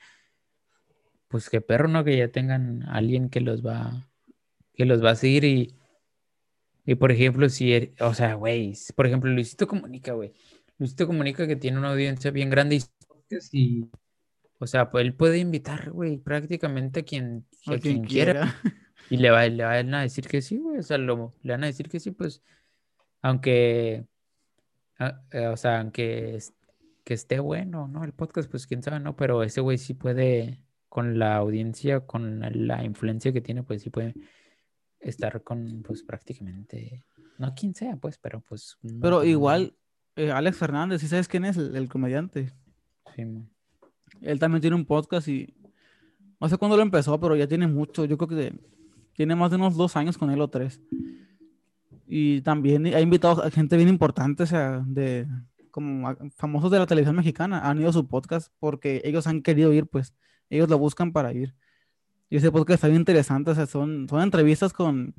pues 1.29 1.49
qué 1.51 1.61
perro, 1.61 1.87
¿no? 1.87 2.03
Que 2.03 2.17
ya 2.17 2.33
tengan 2.33 2.83
alguien 2.89 3.29
que 3.31 3.41
los 3.41 3.65
va, 3.65 4.09
que 4.75 4.85
los 4.87 5.05
va 5.05 5.11
a 5.11 5.15
seguir 5.17 5.45
y, 5.45 5.80
y 6.87 6.95
por 6.95 7.13
ejemplo, 7.13 7.49
si, 7.49 7.73
er- 7.73 7.95
o 8.01 8.15
sea, 8.15 8.35
güey, 8.35 8.75
por 8.97 9.07
ejemplo, 9.07 9.31
Luisito 9.31 9.67
Comunica, 9.67 10.13
güey. 10.13 10.33
Luisito 10.79 11.07
Comunica 11.07 11.47
que 11.47 11.57
tiene 11.57 11.79
una 11.79 11.91
audiencia 11.93 12.31
bien 12.31 12.51
grande 12.51 12.77
y 12.77 12.83
podcast 13.07 13.55
y, 13.55 13.89
o 14.59 14.67
sea, 14.67 14.91
pues 14.91 15.05
él 15.05 15.15
puede 15.15 15.39
invitar, 15.39 15.91
güey, 15.91 16.19
prácticamente 16.19 17.01
a 17.01 17.03
quien, 17.05 17.47
a 17.67 17.75
a 17.75 17.79
quien 17.79 17.97
quien 17.99 18.05
quiera 18.05 18.33
quiera. 18.33 18.57
y 19.11 19.17
le, 19.19 19.31
va, 19.31 19.47
le 19.47 19.65
van 19.65 19.95
a 19.95 20.03
decir 20.03 20.27
que 20.27 20.43
sí, 20.43 20.59
güey, 20.59 20.79
o 20.79 20.83
sea, 20.83 20.99
lo- 20.99 21.35
le 21.43 21.53
van 21.53 21.65
a 21.65 21.67
decir 21.69 21.89
que 21.89 22.01
sí, 22.01 22.11
pues, 22.13 22.43
aunque, 23.23 24.07
a- 24.99 25.23
eh, 25.33 25.47
o 25.49 25.57
sea, 25.57 25.81
aunque 25.81 26.39
que 27.05 27.15
esté 27.15 27.41
bueno, 27.41 27.89
¿no? 27.89 28.05
El 28.05 28.13
podcast, 28.13 28.51
pues 28.51 28.67
quién 28.67 28.83
sabe, 28.83 29.01
¿no? 29.01 29.17
Pero 29.17 29.43
ese 29.43 29.61
güey 29.61 29.79
sí 29.79 29.95
puede, 29.95 30.61
con 30.89 31.19
la 31.19 31.37
audiencia, 31.37 32.01
con 32.01 32.41
la 32.67 32.85
influencia 32.85 33.33
que 33.33 33.41
tiene, 33.41 33.63
pues 33.63 33.83
sí 33.83 33.91
puede 33.91 34.15
estar 35.01 35.43
con, 35.43 35.83
pues 35.83 36.03
prácticamente, 36.03 37.05
no 37.39 37.55
quien 37.55 37.75
sea, 37.75 37.97
pues, 37.97 38.19
pero 38.19 38.41
pues... 38.41 38.79
Pero 39.01 39.25
igual, 39.25 39.75
eh, 40.17 40.31
Alex 40.31 40.59
Fernández, 40.59 41.01
¿sí 41.01 41.09
sabes 41.09 41.29
quién 41.29 41.45
es 41.45 41.57
el, 41.57 41.75
el 41.75 41.89
comediante? 41.89 42.53
Sí. 43.17 43.25
Él 44.21 44.39
también 44.39 44.61
tiene 44.61 44.77
un 44.77 44.85
podcast 44.85 45.29
y 45.29 45.55
no 46.41 46.49
sé 46.49 46.57
cuándo 46.57 46.77
lo 46.77 46.83
empezó, 46.83 47.21
pero 47.21 47.37
ya 47.37 47.47
tiene 47.47 47.67
mucho. 47.67 48.05
Yo 48.07 48.17
creo 48.17 48.29
que 48.29 48.59
tiene 49.15 49.37
más 49.37 49.51
de 49.51 49.57
unos 49.57 49.77
dos 49.77 49.97
años 49.97 50.17
con 50.17 50.31
él 50.31 50.41
o 50.41 50.49
tres. 50.49 50.81
Y 52.07 52.41
también 52.41 52.87
ha 52.87 53.01
invitado 53.01 53.45
a 53.45 53.51
gente 53.51 53.77
bien 53.77 53.89
importante, 53.89 54.43
o 54.43 54.47
sea, 54.47 54.83
de 54.87 55.29
como 55.71 56.13
famosos 56.37 56.71
de 56.71 56.79
la 56.79 56.87
televisión 56.87 57.15
mexicana, 57.15 57.69
han 57.69 57.79
ido 57.79 57.91
a 57.91 57.93
su 57.93 58.09
podcast 58.09 58.53
porque 58.59 59.03
ellos 59.05 59.27
han 59.27 59.43
querido 59.43 59.73
ir, 59.73 59.87
pues 59.87 60.15
ellos 60.49 60.69
lo 60.69 60.79
buscan 60.79 61.13
para 61.13 61.33
ir. 61.33 61.55
Y 62.31 62.37
ese 62.37 62.53
podcast 62.53 62.77
está 62.77 62.87
bien 62.87 63.01
interesante, 63.01 63.51
o 63.51 63.55
sea, 63.57 63.67
son, 63.67 64.09
son 64.09 64.23
entrevistas 64.23 64.73
con, 64.73 65.15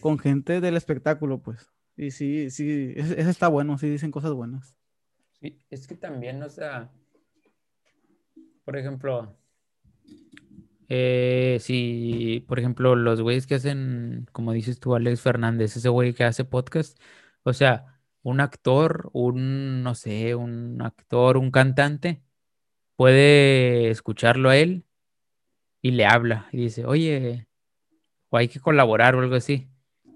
con 0.00 0.20
gente 0.20 0.60
del 0.60 0.76
espectáculo, 0.76 1.42
pues. 1.42 1.72
Y 1.96 2.12
sí, 2.12 2.48
sí, 2.50 2.92
ese, 2.94 3.20
está 3.28 3.48
bueno, 3.48 3.76
sí 3.76 3.90
dicen 3.90 4.12
cosas 4.12 4.32
buenas. 4.32 4.76
Sí, 5.40 5.58
es 5.68 5.88
que 5.88 5.96
también, 5.96 6.40
o 6.44 6.48
sea, 6.48 6.92
por 8.64 8.76
ejemplo, 8.76 9.36
eh, 10.88 11.58
si, 11.60 12.44
por 12.46 12.60
ejemplo, 12.60 12.94
los 12.94 13.20
güeyes 13.20 13.48
que 13.48 13.56
hacen, 13.56 14.28
como 14.30 14.52
dices 14.52 14.78
tú, 14.78 14.94
Alex 14.94 15.20
Fernández, 15.20 15.76
ese 15.76 15.88
güey 15.88 16.14
que 16.14 16.22
hace 16.22 16.44
podcast, 16.44 17.00
o 17.42 17.52
sea, 17.52 18.00
un 18.22 18.38
actor, 18.40 19.10
un, 19.12 19.82
no 19.82 19.96
sé, 19.96 20.36
un 20.36 20.80
actor, 20.82 21.36
un 21.36 21.50
cantante, 21.50 22.22
puede 22.96 23.90
escucharlo 23.90 24.50
a 24.50 24.56
él 24.56 24.84
y 25.82 25.92
le 25.92 26.06
habla 26.06 26.48
y 26.52 26.58
dice, 26.58 26.86
oye, 26.86 27.46
o 28.30 28.36
hay 28.36 28.48
que 28.48 28.60
colaborar 28.60 29.14
o 29.14 29.20
algo 29.20 29.34
así. 29.36 29.68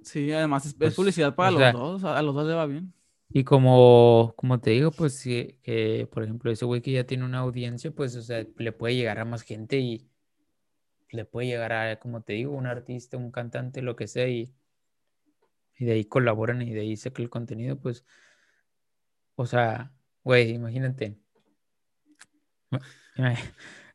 Sí, 0.02 0.32
además 0.32 0.66
es, 0.66 0.72
es 0.72 0.78
Pues, 0.78 0.94
publicidad 0.94 1.34
para 1.34 1.50
los 1.50 1.58
sea, 1.60 1.72
dos, 1.72 2.04
a, 2.04 2.18
a 2.18 2.22
los 2.22 2.34
dos 2.34 2.46
le 2.46 2.54
va 2.54 2.66
bien. 2.66 2.92
Y 3.34 3.44
como, 3.44 4.34
como 4.36 4.60
te 4.60 4.70
digo, 4.70 4.90
pues 4.90 5.14
sí, 5.14 5.58
que, 5.62 6.06
por 6.12 6.22
ejemplo, 6.22 6.50
ese 6.50 6.66
güey 6.66 6.82
que 6.82 6.92
ya 6.92 7.04
tiene 7.04 7.24
una 7.24 7.38
audiencia, 7.38 7.90
pues, 7.90 8.14
o 8.16 8.22
sea, 8.22 8.46
le 8.56 8.72
puede 8.72 8.94
llegar 8.94 9.18
a 9.18 9.24
más 9.24 9.42
gente 9.42 9.78
y 9.78 10.06
le 11.10 11.24
puede 11.24 11.46
llegar 11.48 11.72
a, 11.72 11.98
como 11.98 12.22
te 12.22 12.34
digo, 12.34 12.52
un 12.52 12.66
artista, 12.66 13.16
un 13.16 13.30
cantante, 13.30 13.82
lo 13.82 13.96
que 13.96 14.06
sea, 14.06 14.28
y, 14.28 14.52
y 15.78 15.84
de 15.86 15.92
ahí 15.92 16.04
colaboran 16.04 16.62
y 16.62 16.72
de 16.72 16.80
ahí 16.80 16.96
saca 16.96 17.22
el 17.22 17.30
contenido, 17.30 17.78
pues, 17.80 18.04
o 19.34 19.46
sea, 19.46 19.92
güey, 20.24 20.50
imagínate. 20.50 21.18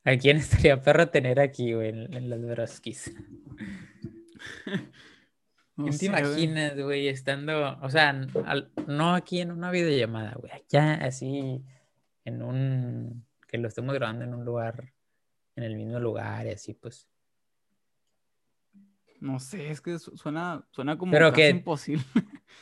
¿A 0.10 0.18
quién 0.18 0.38
estaría 0.38 0.82
perro 0.82 1.10
tener 1.10 1.40
aquí, 1.40 1.74
güey, 1.74 1.90
en, 1.90 2.14
en 2.14 2.30
las 2.30 2.42
Broskis? 2.42 3.14
No 5.76 5.86
¿Quién 5.86 5.98
te 6.00 6.06
imaginas, 6.08 6.76
güey, 6.76 7.08
estando, 7.08 7.78
o 7.84 7.90
sea, 7.92 8.10
al- 8.46 8.72
no 8.88 9.14
aquí 9.14 9.42
en 9.42 9.52
una 9.52 9.70
videollamada, 9.70 10.34
güey, 10.34 10.52
allá 10.52 10.96
así, 11.06 11.64
en 12.26 12.42
un, 12.42 13.24
que 13.48 13.60
lo 13.60 13.68
estemos 13.68 13.94
grabando 13.94 14.24
en 14.26 14.34
un 14.34 14.44
lugar, 14.44 14.92
en 15.56 15.64
el 15.64 15.76
mismo 15.76 16.00
lugar 16.00 16.48
y 16.48 16.50
así, 16.50 16.74
pues. 16.74 17.08
No 19.20 19.40
sé, 19.40 19.70
es 19.70 19.80
que 19.80 20.00
su- 20.00 20.18
suena, 20.18 20.66
suena 20.72 20.98
como 20.98 21.12
Pero 21.12 21.30
casi 21.30 21.42
que- 21.44 21.50
imposible. 21.50 22.04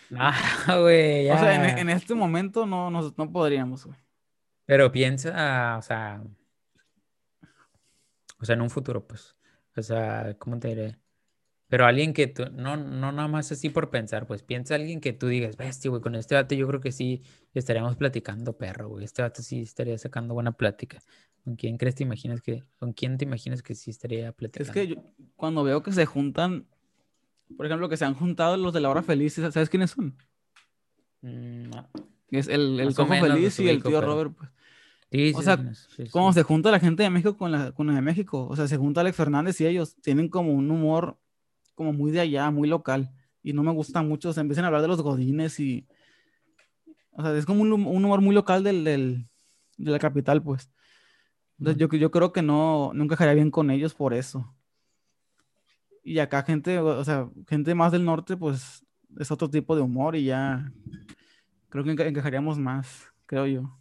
No, 0.10 0.20
güey, 0.82 1.30
O 1.32 1.38
sea, 1.38 1.56
en, 1.56 1.76
ya. 1.76 1.82
en 1.84 1.90
este 1.92 2.16
momento 2.16 2.66
no, 2.66 2.90
no, 2.92 3.14
no 3.16 3.32
podríamos, 3.32 3.86
güey. 3.86 3.98
Pero 4.66 4.92
piensa, 4.92 5.78
o 5.78 5.82
sea, 5.82 6.22
o 8.40 8.46
sea, 8.46 8.56
en 8.56 8.62
un 8.62 8.70
futuro, 8.70 9.06
pues, 9.08 9.36
o 9.76 9.82
sea, 9.82 10.36
¿cómo 10.38 10.60
te 10.60 10.70
diré? 10.70 10.98
Pero 11.68 11.86
alguien 11.86 12.14
que 12.14 12.28
tú, 12.28 12.46
no, 12.52 12.78
no 12.78 13.12
nada 13.12 13.28
más 13.28 13.52
así 13.52 13.70
por 13.70 13.90
pensar, 13.90 14.28
pues 14.28 14.44
piensa 14.44 14.76
alguien 14.76 15.02
que 15.02 15.14
tú 15.14 15.28
digas, 15.28 15.58
bestia, 15.58 15.90
güey, 15.90 16.02
con 16.02 16.16
este 16.16 16.36
vato 16.36 16.54
yo 16.54 16.68
creo 16.68 16.80
que 16.80 16.92
sí 16.92 17.24
estaríamos 17.54 17.96
platicando, 17.96 18.56
perro, 18.58 18.90
güey, 18.90 19.06
este 19.06 19.22
vato 19.24 19.42
sí 19.42 19.62
estaría 19.62 19.98
sacando 19.98 20.34
buena 20.34 20.52
plática. 20.52 21.00
¿Con 21.44 21.56
quién 21.56 21.78
crees 21.78 21.96
te 21.96 22.04
imaginas 22.04 22.42
que, 22.42 22.64
con 22.80 22.94
quién 22.94 23.18
te 23.18 23.26
imaginas 23.26 23.62
que 23.62 23.76
sí 23.76 23.92
estaría 23.92 24.32
platicando? 24.32 24.72
Es 24.72 24.74
que 24.74 24.88
yo, 24.88 24.96
cuando 25.36 25.64
veo 25.64 25.82
que 25.84 25.92
se 25.92 26.06
juntan, 26.06 26.68
por 27.58 27.66
ejemplo, 27.66 27.90
que 27.90 27.98
se 27.98 28.06
han 28.06 28.14
juntado 28.16 28.58
los 28.58 28.74
de 28.74 28.82
la 28.82 28.90
hora 28.90 29.04
feliz, 29.04 29.34
¿sabes 29.34 29.70
quiénes 29.70 29.92
son? 29.92 30.16
Mm, 31.22 31.70
no. 31.70 31.90
Es 32.30 32.48
el, 32.48 32.80
el 32.80 32.94
Cojo 32.96 33.14
Feliz 33.14 33.60
y 33.60 33.70
el 33.70 33.82
tío 33.82 34.00
pero- 34.00 34.08
Robert, 34.14 34.34
pues. 34.38 34.50
Sí, 35.16 35.32
O 35.36 35.40
sí, 35.40 35.44
sea, 35.46 35.74
sí. 35.96 36.10
Cuando 36.12 36.34
se 36.34 36.44
junta 36.44 36.72
la 36.72 36.80
gente 36.80 37.04
de 37.04 37.10
México 37.10 37.38
con 37.38 37.52
la, 37.52 37.72
con 37.72 37.88
la 37.88 37.94
de 37.94 38.02
México, 38.02 38.48
o 38.48 38.56
sea, 38.56 38.68
se 38.68 38.78
junta 38.78 39.02
Alex 39.02 39.16
Fernández 39.18 39.60
y 39.62 39.66
ellos 39.68 39.96
tienen 40.02 40.30
como 40.30 40.52
un 40.54 40.70
humor 40.70 41.18
como 41.74 41.94
muy 41.94 42.12
de 42.12 42.20
allá, 42.22 42.50
muy 42.52 42.68
local. 42.68 43.12
Y 43.44 43.54
no 43.54 43.64
me 43.64 43.72
gusta 43.72 44.02
mucho, 44.02 44.34
se 44.34 44.42
empiezan 44.42 44.64
a 44.66 44.68
hablar 44.68 44.82
de 44.82 44.88
los 44.88 45.02
godines 45.02 45.60
y... 45.60 45.88
O 47.12 47.22
sea, 47.22 47.36
es 47.38 47.46
como 47.46 47.62
un, 47.62 47.72
hum- 47.72 47.88
un 47.88 48.04
humor 48.06 48.22
muy 48.22 48.36
local 48.36 48.64
del, 48.64 48.84
del- 48.84 49.28
de 49.78 49.92
la 49.92 50.00
capital, 50.00 50.42
pues. 50.44 50.70
Entonces, 51.60 51.80
yo, 51.80 51.88
yo 51.98 52.12
creo 52.12 52.34
que 52.34 52.42
no, 52.42 52.92
no 52.94 53.04
encajaría 53.04 53.34
bien 53.34 53.52
con 53.52 53.70
ellos 53.72 53.94
por 53.94 54.14
eso. 54.14 54.54
Y 56.04 56.20
acá 56.20 56.44
gente, 56.44 56.78
o 56.80 57.04
sea, 57.04 57.30
gente 57.48 57.74
más 57.74 57.92
del 57.92 58.06
norte, 58.06 58.36
pues 58.38 58.86
es 59.18 59.32
otro 59.32 59.50
tipo 59.50 59.76
de 59.76 59.82
humor 59.82 60.16
y 60.16 60.26
ya 60.26 60.72
creo 61.70 61.84
que 61.84 61.92
enca- 61.92 62.06
encajaríamos 62.08 62.58
más, 62.60 63.12
creo 63.26 63.48
yo. 63.48 63.78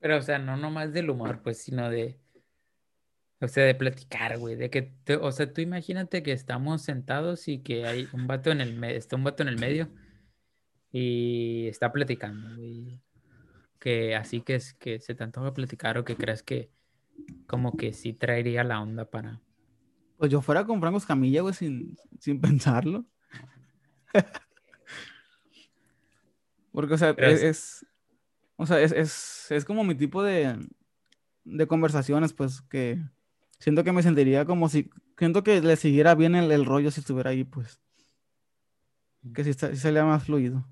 Pero, 0.00 0.16
o 0.18 0.22
sea, 0.22 0.38
no 0.38 0.56
nomás 0.56 0.92
del 0.92 1.10
humor, 1.10 1.40
pues, 1.42 1.58
sino 1.62 1.90
de, 1.90 2.18
o 3.40 3.48
sea, 3.48 3.64
de 3.64 3.74
platicar, 3.74 4.38
güey, 4.38 4.54
de 4.56 4.70
que, 4.70 4.82
te- 5.04 5.16
o 5.16 5.30
sea, 5.32 5.52
tú 5.52 5.60
imagínate 5.60 6.22
que 6.22 6.32
estamos 6.32 6.82
sentados 6.82 7.48
y 7.48 7.58
que 7.62 7.86
hay 7.86 8.08
un 8.12 8.26
vato 8.26 8.50
en 8.50 8.60
el 8.60 8.74
medio, 8.76 8.96
está 8.96 9.16
un 9.16 9.24
vato 9.24 9.42
en 9.42 9.48
el 9.48 9.58
medio 9.58 9.88
y 10.92 11.66
está 11.68 11.92
platicando, 11.92 12.56
güey, 12.56 13.00
que 13.80 14.14
así 14.16 14.40
que 14.40 14.54
es 14.56 14.74
que 14.74 14.98
se 15.00 15.14
te 15.14 15.24
antoja 15.24 15.52
platicar 15.54 15.98
o 15.98 16.04
que 16.04 16.16
creas 16.16 16.42
que 16.42 16.70
como 17.46 17.76
que 17.76 17.92
sí 17.92 18.12
traería 18.12 18.64
la 18.64 18.80
onda 18.80 19.04
para, 19.10 19.40
Pues 20.16 20.30
yo 20.30 20.40
fuera 20.40 20.64
con 20.64 20.80
Franco 20.80 20.98
Escamilla, 20.98 21.42
güey, 21.42 21.54
sin, 21.54 21.96
sin 22.20 22.40
pensarlo. 22.40 23.04
Porque, 26.72 26.94
o 26.94 26.98
sea, 26.98 27.10
es- 27.18 27.42
es- 27.42 27.86
o 28.58 28.66
sea, 28.66 28.80
es, 28.82 28.92
es, 28.92 29.50
es 29.50 29.64
como 29.64 29.84
mi 29.84 29.94
tipo 29.94 30.22
de, 30.22 30.58
de 31.44 31.66
conversaciones, 31.68 32.32
pues, 32.34 32.62
que 32.62 33.00
siento 33.60 33.84
que 33.84 33.92
me 33.92 34.02
sentiría 34.02 34.44
como 34.46 34.68
si, 34.68 34.90
siento 35.18 35.42
que 35.44 35.60
le 35.62 35.76
siguiera 35.76 36.14
bien 36.14 36.34
el, 36.36 36.52
el 36.52 36.66
rollo 36.66 36.90
si 36.90 37.00
estuviera 37.00 37.30
ahí, 37.30 37.44
pues, 37.44 37.80
que 39.34 39.44
si, 39.44 39.50
está- 39.50 39.70
si 39.70 39.76
sería 39.76 40.04
más 40.04 40.24
fluido. 40.24 40.66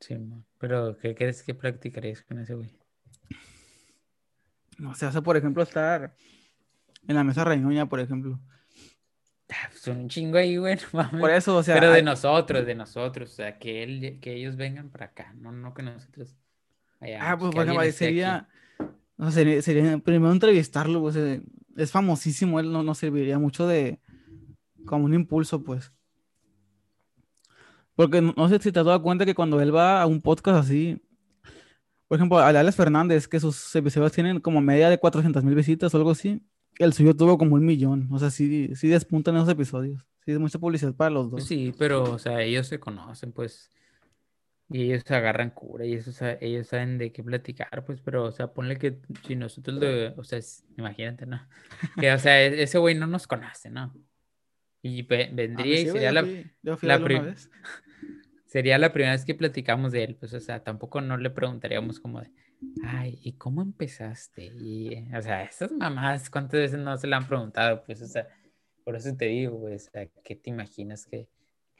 sí, 0.00 0.16
pero 0.58 0.96
¿qué 0.98 1.14
crees 1.14 1.42
que 1.42 1.54
practicarías 1.54 2.22
con 2.22 2.38
ese 2.40 2.54
güey? 2.54 2.70
No 4.78 4.94
se 4.94 5.06
hace, 5.06 5.22
por 5.22 5.36
ejemplo, 5.36 5.62
estar 5.62 6.14
en 7.08 7.16
la 7.16 7.24
mesa 7.24 7.44
reñoña, 7.44 7.86
por 7.88 8.00
ejemplo. 8.00 8.40
Son 9.74 9.98
un 9.98 10.08
chingo 10.08 10.38
ahí, 10.38 10.56
güey. 10.56 10.76
no 10.76 10.82
mames. 10.92 11.20
Por 11.20 11.30
eso, 11.30 11.56
o 11.56 11.62
sea, 11.62 11.74
Pero 11.74 11.92
de 11.92 12.02
nosotros, 12.02 12.66
de 12.66 12.74
nosotros. 12.74 13.30
O 13.30 13.34
sea, 13.34 13.58
que, 13.58 13.82
él, 13.82 14.18
que 14.20 14.34
ellos 14.34 14.56
vengan 14.56 14.90
para 14.90 15.06
acá, 15.06 15.34
no, 15.38 15.52
no 15.52 15.74
que 15.74 15.82
nosotros. 15.82 16.36
allá, 17.00 17.30
ah, 17.32 17.38
pues 17.38 17.52
por 17.54 17.64
ejemplo, 17.64 17.92
sería, 17.92 18.48
o 19.16 19.24
sea, 19.24 19.32
sería, 19.32 19.62
sería 19.62 19.98
primero 19.98 20.32
entrevistarlo, 20.32 21.00
pues 21.00 21.16
eh, 21.16 21.42
es 21.76 21.90
famosísimo, 21.90 22.60
él 22.60 22.72
no 22.72 22.82
nos 22.82 22.98
serviría 22.98 23.38
mucho 23.38 23.66
de 23.66 23.98
como 24.84 25.04
un 25.04 25.14
impulso, 25.14 25.62
pues. 25.62 25.92
Porque 27.94 28.20
no, 28.20 28.34
no 28.36 28.48
sé 28.48 28.58
si 28.58 28.72
te 28.72 28.80
has 28.80 28.86
dado 28.86 29.02
cuenta 29.02 29.26
que 29.26 29.34
cuando 29.34 29.60
él 29.60 29.74
va 29.74 30.02
a 30.02 30.06
un 30.06 30.20
podcast 30.20 30.64
así, 30.64 31.00
por 32.12 32.16
ejemplo, 32.16 32.38
a 32.38 32.48
Alex 32.48 32.76
Fernández, 32.76 33.26
que 33.26 33.40
sus 33.40 33.74
episodios 33.74 34.12
tienen 34.12 34.38
como 34.38 34.60
media 34.60 34.90
de 34.90 34.98
400 34.98 35.42
mil 35.44 35.54
visitas 35.54 35.94
o 35.94 35.96
algo 35.96 36.10
así, 36.10 36.42
el 36.78 36.92
suyo 36.92 37.14
tuvo 37.14 37.38
como 37.38 37.54
un 37.56 37.64
millón, 37.64 38.08
o 38.10 38.18
sea, 38.18 38.30
sí, 38.30 38.74
sí 38.74 38.88
despuntan 38.88 39.36
esos 39.36 39.48
episodios, 39.48 40.06
sí 40.24 40.32
es 40.32 40.38
mucha 40.38 40.58
publicidad 40.58 40.94
para 40.94 41.10
los 41.10 41.30
dos. 41.30 41.44
sí, 41.44 41.72
pero, 41.78 42.10
o 42.12 42.18
sea, 42.18 42.42
ellos 42.42 42.66
se 42.66 42.78
conocen, 42.80 43.32
pues. 43.32 43.70
Y 44.70 44.84
ellos 44.84 45.02
agarran 45.10 45.50
cura 45.50 45.84
y 45.84 45.92
eso, 45.94 46.10
ellos 46.40 46.68
saben 46.68 46.96
de 46.96 47.12
qué 47.12 47.22
platicar, 47.22 47.84
pues, 47.84 48.00
pero, 48.00 48.24
o 48.24 48.32
sea, 48.32 48.54
ponle 48.54 48.78
que 48.78 49.00
si 49.26 49.36
nosotros 49.36 49.76
lo, 49.76 50.14
o 50.20 50.24
sea, 50.24 50.38
es- 50.38 50.64
imagínate, 50.78 51.26
¿no? 51.26 51.46
Que, 52.00 52.10
o 52.10 52.18
sea, 52.18 52.40
e- 52.42 52.62
ese 52.62 52.78
güey 52.78 52.94
no 52.94 53.06
nos 53.06 53.26
conoce, 53.26 53.68
¿no? 53.68 53.94
Y 54.80 55.02
ve- 55.02 55.28
Ah, 55.30 55.34
vendría 55.34 55.74
y 55.80 55.84
sí, 55.84 55.90
sería 55.92 56.08
yo 56.10 56.22
la, 56.22 56.26
yo 56.62 56.76
fui 56.78 56.88
la 56.88 56.96
una 56.96 57.20
vez. 57.20 57.50
sería 58.46 58.78
la 58.78 58.92
primera 58.94 59.12
vez 59.12 59.26
que 59.26 59.34
platicamos 59.34 59.92
de 59.92 60.04
él, 60.04 60.14
pues, 60.16 60.32
o 60.32 60.40
sea, 60.40 60.64
tampoco 60.64 61.02
no 61.02 61.18
le 61.18 61.28
preguntaríamos 61.28 62.00
como 62.00 62.20
de, 62.22 62.30
ay, 62.84 63.18
¿y 63.22 63.32
cómo 63.32 63.62
empezaste? 63.62 64.44
Y, 64.44 65.08
o 65.14 65.22
sea, 65.22 65.42
esas 65.44 65.72
mamás, 65.72 66.30
¿cuántas 66.30 66.60
veces 66.60 66.78
no 66.78 66.96
se 66.96 67.06
le 67.06 67.16
han 67.16 67.26
preguntado? 67.26 67.82
Pues, 67.84 68.02
o 68.02 68.06
sea, 68.06 68.28
por 68.84 68.96
eso 68.96 69.14
te 69.16 69.26
digo, 69.26 69.66
sea, 69.78 70.06
¿qué 70.24 70.36
te 70.36 70.50
imaginas 70.50 71.06
que, 71.06 71.28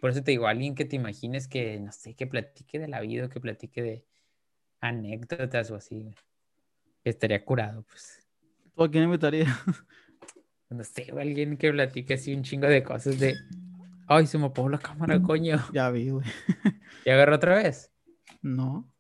por 0.01 0.11
eso 0.11 0.23
te 0.23 0.33
digo, 0.33 0.47
alguien 0.47 0.75
que 0.75 0.85
te 0.85 0.97
imagines 0.97 1.49
que, 1.49 1.79
no 1.81 1.93
sé, 1.93 2.15
que 2.15 2.27
platique 2.27 2.79
de 2.79 2.89
la 2.89 3.01
vida 3.01 3.29
que 3.29 3.41
platique 3.41 3.83
de 3.83 4.05
anécdotas 4.81 5.71
o 5.71 5.77
así, 5.77 6.01
güey, 6.01 6.15
estaría 7.05 7.45
curado, 7.45 7.83
pues. 7.83 8.27
¿Tú 8.75 8.83
a 8.83 8.91
quién 8.91 9.05
invitaría? 9.05 9.47
No 10.69 10.83
sé, 10.85 11.13
alguien 11.21 11.59
que 11.59 11.71
platique 11.71 12.15
así 12.15 12.33
un 12.33 12.45
chingo 12.45 12.67
de 12.67 12.83
cosas 12.83 13.21
de, 13.21 13.37
ay, 14.07 14.27
se 14.27 14.39
me 14.39 14.47
apagó 14.47 14.71
la 14.71 14.79
cámara, 14.79 15.21
coño. 15.21 15.59
ya 15.71 15.91
vi, 15.91 16.09
güey. 16.09 16.25
¿Y 17.05 17.11
agarró 17.11 17.37
otra 17.37 17.57
vez? 17.57 17.93
No, 18.41 18.91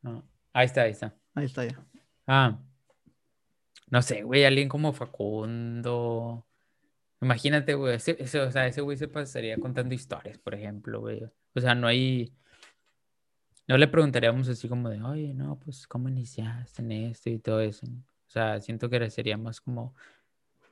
No. 0.00 0.24
Ahí 0.58 0.66
está, 0.66 0.82
ahí 0.82 0.90
está. 0.90 1.14
ahí 1.36 1.44
está 1.44 1.64
ya. 1.64 1.80
Ah, 2.26 2.58
no 3.90 4.02
sé, 4.02 4.22
güey, 4.24 4.44
alguien 4.44 4.68
como 4.68 4.92
Facundo. 4.92 6.44
Imagínate, 7.20 7.74
güey, 7.74 7.94
ese, 7.94 8.16
ese- 8.18 8.40
o 8.40 8.50
sea, 8.50 8.66
ese 8.66 8.80
güey 8.80 8.96
se 8.96 9.06
pasaría 9.06 9.56
contando 9.56 9.94
historias, 9.94 10.36
por 10.38 10.54
ejemplo, 10.56 10.98
güey. 11.00 11.22
O 11.54 11.60
sea, 11.60 11.76
no 11.76 11.86
hay. 11.86 12.34
No 13.68 13.78
le 13.78 13.86
preguntaríamos 13.86 14.48
así 14.48 14.68
como 14.68 14.88
de, 14.88 15.00
oye, 15.00 15.32
no, 15.32 15.60
pues, 15.60 15.86
¿cómo 15.86 16.08
iniciaste 16.08 16.82
en 16.82 16.90
esto 16.90 17.30
y 17.30 17.38
todo 17.38 17.60
eso? 17.60 17.86
O 17.86 18.30
sea, 18.30 18.60
siento 18.60 18.90
que 18.90 19.10
sería 19.10 19.36
más 19.36 19.60
como. 19.60 19.94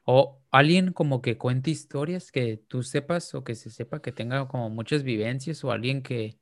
O 0.04 0.40
alguien 0.50 0.92
como 0.92 1.22
que 1.22 1.38
cuente 1.38 1.70
historias 1.70 2.32
que 2.32 2.56
tú 2.56 2.82
sepas 2.82 3.34
o 3.36 3.44
que 3.44 3.54
se 3.54 3.70
sepa 3.70 4.02
que 4.02 4.10
tenga 4.10 4.48
como 4.48 4.68
muchas 4.68 5.04
vivencias 5.04 5.62
o 5.62 5.70
alguien 5.70 6.02
que, 6.02 6.40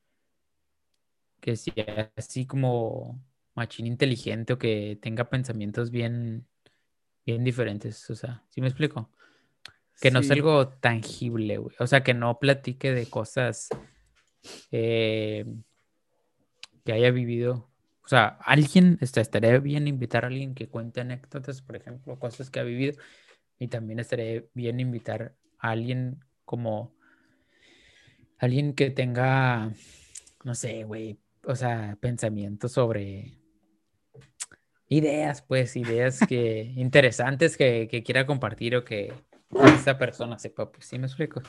que 1.41 1.57
sea 1.57 2.11
así 2.17 2.47
como 2.47 3.21
machín 3.55 3.87
inteligente 3.87 4.53
o 4.53 4.59
que 4.59 4.99
tenga 5.01 5.31
pensamientos 5.31 5.91
bien, 5.91 6.47
bien 7.25 7.45
diferentes. 7.45 8.09
O 8.11 8.15
sea, 8.15 8.43
¿sí 8.49 8.61
me 8.61 8.69
explico? 8.69 9.11
Que 10.01 10.11
no 10.11 10.23
sea 10.23 10.35
algo 10.35 10.69
tangible, 10.69 11.59
güey. 11.59 11.77
O 11.79 11.87
sea, 11.87 12.03
que 12.03 12.15
no 12.15 12.39
platique 12.39 12.93
de 12.93 13.07
cosas 13.07 13.69
eh, 14.73 15.47
que 16.85 16.93
haya 16.93 17.11
vivido. 17.11 17.71
O 18.05 18.09
sea, 18.09 18.27
alguien, 18.41 18.99
este, 19.01 19.21
estaría 19.21 19.59
bien 19.59 19.89
invitar 19.89 20.25
a 20.25 20.29
alguien 20.29 20.55
que 20.55 20.69
cuente 20.69 21.01
anécdotas, 21.01 21.63
por 21.63 21.77
ejemplo, 21.77 22.19
cosas 22.19 22.51
que 22.51 22.61
ha 22.61 22.65
vivido. 22.65 23.01
Y 23.59 23.69
también 23.69 24.01
estaría 24.01 24.45
bien 24.53 24.81
invitar 24.81 25.37
a 25.59 25.71
alguien 25.71 26.23
como 26.45 26.93
alguien 28.39 28.75
que 28.75 28.91
tenga, 28.91 29.73
no 30.43 30.55
sé, 30.55 30.85
güey, 30.85 31.19
o 31.45 31.55
sea, 31.55 31.97
pensamientos 32.01 32.73
sobre 32.73 33.39
ideas, 34.89 35.43
pues, 35.43 35.77
ideas 35.77 36.21
que 36.29 36.73
interesantes 36.77 37.57
que, 37.57 37.89
que 37.91 38.03
quiera 38.03 38.27
compartir 38.27 38.77
o 38.77 38.85
que 38.85 39.13
esa 39.75 39.99
persona 39.99 40.39
sepa, 40.39 40.71
pues, 40.71 40.87
¿sí 40.87 40.99
me 40.99 41.07
explico? 41.07 41.43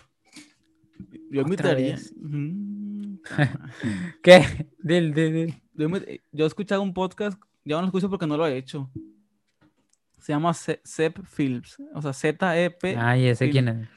Yo 1.32 1.42
invitaría. 1.42 1.96
Ujú. 2.22 3.20
¿Qué? 4.24 4.68
Del, 4.80 5.14
del, 5.14 5.34
del- 5.34 5.54
Yo, 5.74 5.90
me- 5.90 6.22
yo 6.32 6.46
he 6.46 6.48
escuchado 6.48 6.82
un 6.82 6.94
podcast, 6.94 7.40
ya 7.64 7.76
no 7.76 7.82
lo 7.82 7.88
escucho 7.88 8.10
porque 8.10 8.28
no 8.28 8.38
lo 8.38 8.46
he 8.48 8.58
hecho. 8.58 8.90
Se 10.20 10.32
llama 10.34 10.54
Zep 10.54 11.24
Films, 11.26 11.78
o 11.94 12.02
sea, 12.02 12.14
Z-E-P. 12.14 12.96
Ay, 12.98 13.28
ese 13.28 13.46
Film. 13.46 13.52
quién 13.52 13.68
es. 13.70 13.90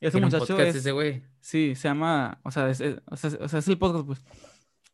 Ese 0.00 0.20
muchacho 0.20 0.46
podcast 0.46 0.68
es, 0.70 0.76
ese 0.76 0.92
güey. 0.92 1.22
sí, 1.40 1.74
se 1.74 1.88
llama, 1.88 2.40
o 2.42 2.50
sea, 2.50 2.68
es, 2.70 2.80
es- 2.80 2.96
o 3.06 3.16
sea, 3.16 3.30
o 3.40 3.48
sea, 3.48 3.58
es 3.58 3.68
el 3.68 3.78
podcast, 3.78 4.06
pues. 4.06 4.22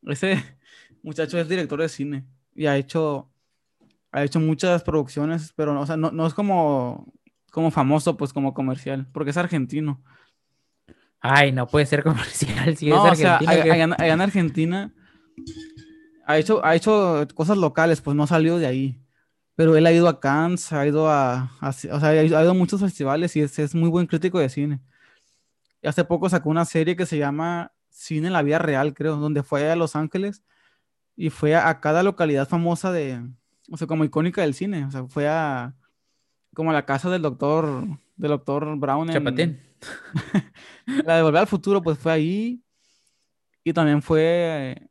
Ese 0.07 0.37
muchacho 1.03 1.39
es 1.39 1.49
director 1.49 1.81
de 1.81 1.89
cine 1.89 2.25
y 2.55 2.67
ha 2.67 2.77
hecho, 2.77 3.31
ha 4.17 4.25
hecho 4.25 4.41
muchas 4.41 4.83
producciones, 4.83 5.53
pero, 5.55 5.79
o 5.79 5.85
sea, 5.87 5.97
no, 5.97 6.11
no 6.11 6.27
es 6.27 6.33
como, 6.35 7.13
como 7.51 7.71
famoso, 7.71 8.17
pues, 8.17 8.33
como 8.33 8.55
comercial, 8.55 9.07
porque 9.13 9.31
es 9.31 9.37
argentino. 9.37 10.03
Ay, 11.21 11.53
no 11.53 11.67
puede 11.67 11.87
ser 11.87 12.03
comercial 12.03 12.77
si 12.77 12.89
No, 12.89 12.97
es 13.07 13.13
o 13.13 13.15
sea, 13.15 13.37
argentino. 13.37 13.51
allá, 13.53 13.63
¿qué? 13.65 13.73
allá 13.73 13.85
en- 13.85 13.93
allá 14.01 14.13
en 14.15 14.21
Argentina 14.21 14.93
ha 16.27 16.39
hecho, 16.39 16.65
ha 16.65 16.75
hecho 16.75 17.27
cosas 17.35 17.59
locales, 17.59 18.01
pues 18.01 18.17
no 18.17 18.23
ha 18.23 18.27
salido 18.27 18.59
de 18.59 18.67
ahí. 18.67 19.01
Pero 19.55 19.77
él 19.77 19.87
ha 19.87 19.93
ido 19.93 20.07
a 20.09 20.21
Cannes, 20.21 20.73
ha 20.73 20.87
ido 20.87 21.09
a, 21.09 21.51
a- 21.61 21.69
o 21.69 21.73
sea, 21.73 22.09
ha 22.09 22.23
ido 22.25 22.37
ha 22.39 22.43
ido 22.43 22.51
a 22.51 22.55
muchos 22.55 22.81
festivales 22.81 23.35
y 23.37 23.41
es, 23.41 23.59
es 23.59 23.75
muy 23.75 23.89
buen 23.89 24.07
crítico 24.07 24.39
de 24.39 24.49
cine. 24.49 24.81
Y 25.83 25.89
hace 25.89 26.05
poco 26.05 26.29
sacó 26.29 26.51
una 26.51 26.65
serie 26.65 26.97
que 26.97 27.07
se 27.07 27.19
llama 27.19 27.73
Cine 27.91 28.27
en 28.29 28.33
la 28.35 28.43
vida 28.43 28.59
real, 28.59 28.93
creo, 28.95 29.17
donde 29.17 29.43
fue 29.43 29.71
a 29.71 29.77
Los 29.77 29.95
Ángeles 29.97 30.43
y 31.17 31.31
fue 31.31 31.55
a, 31.55 31.69
a 31.69 31.81
cada 31.81 32.03
localidad 32.03 32.47
famosa 32.49 32.93
de, 32.93 33.23
o 33.71 33.77
sea, 33.77 33.87
como 33.87 34.05
icónica 34.05 34.43
del 34.43 34.55
cine. 34.55 34.85
O 34.85 34.91
sea, 34.91 35.07
fue 35.07 35.29
a 35.29 35.75
como 36.55 36.71
a 36.71 36.73
la 36.73 36.87
casa 36.87 37.11
del 37.11 37.21
doctor, 37.21 37.87
del 38.17 38.31
doctor 38.31 38.79
Brown 38.79 39.09
en, 39.09 39.15
Chapatín. 39.15 39.61
la 41.05 41.17
de 41.17 41.23
Volver 41.23 41.43
al 41.43 41.47
Futuro, 41.47 41.83
pues 41.83 41.99
fue 41.99 42.13
ahí. 42.13 42.63
Y 43.63 43.75
también 43.75 44.01
fue 44.01 44.23
eh, 44.73 44.89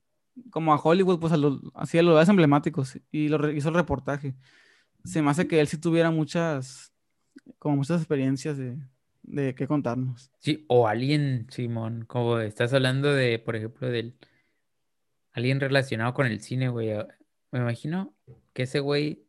como 0.52 0.74
a 0.74 0.80
Hollywood, 0.80 1.20
pues 1.20 1.34
a 1.34 1.38
los, 1.38 1.60
lugares 1.94 2.30
emblemáticos. 2.30 3.00
Y 3.12 3.30
lo 3.30 3.50
hizo 3.52 3.70
el 3.70 3.76
reportaje. 3.76 4.36
Se 5.04 5.22
me 5.24 5.32
hace 5.32 5.48
que 5.48 5.60
él 5.60 5.68
sí 5.68 5.78
tuviera 5.78 6.12
muchas, 6.12 6.94
como 7.58 7.78
muchas 7.78 8.02
experiencias 8.02 8.58
de, 8.58 8.78
de 9.24 9.56
qué 9.56 9.66
contarnos. 9.66 10.32
Sí, 10.40 10.66
o 10.68 10.88
alguien, 10.88 11.48
Simón, 11.50 12.06
como 12.06 12.40
estás 12.40 12.74
hablando 12.74 13.12
de, 13.12 13.40
por 13.40 13.56
ejemplo, 13.56 13.90
del 13.90 14.16
alguien 15.34 15.60
relacionado 15.60 16.14
con 16.14 16.28
el 16.28 16.42
cine, 16.42 16.70
güey. 16.70 16.94
Me 17.52 17.60
imagino 17.60 18.14
que 18.56 18.64
ese 18.64 18.80
güey 18.80 19.28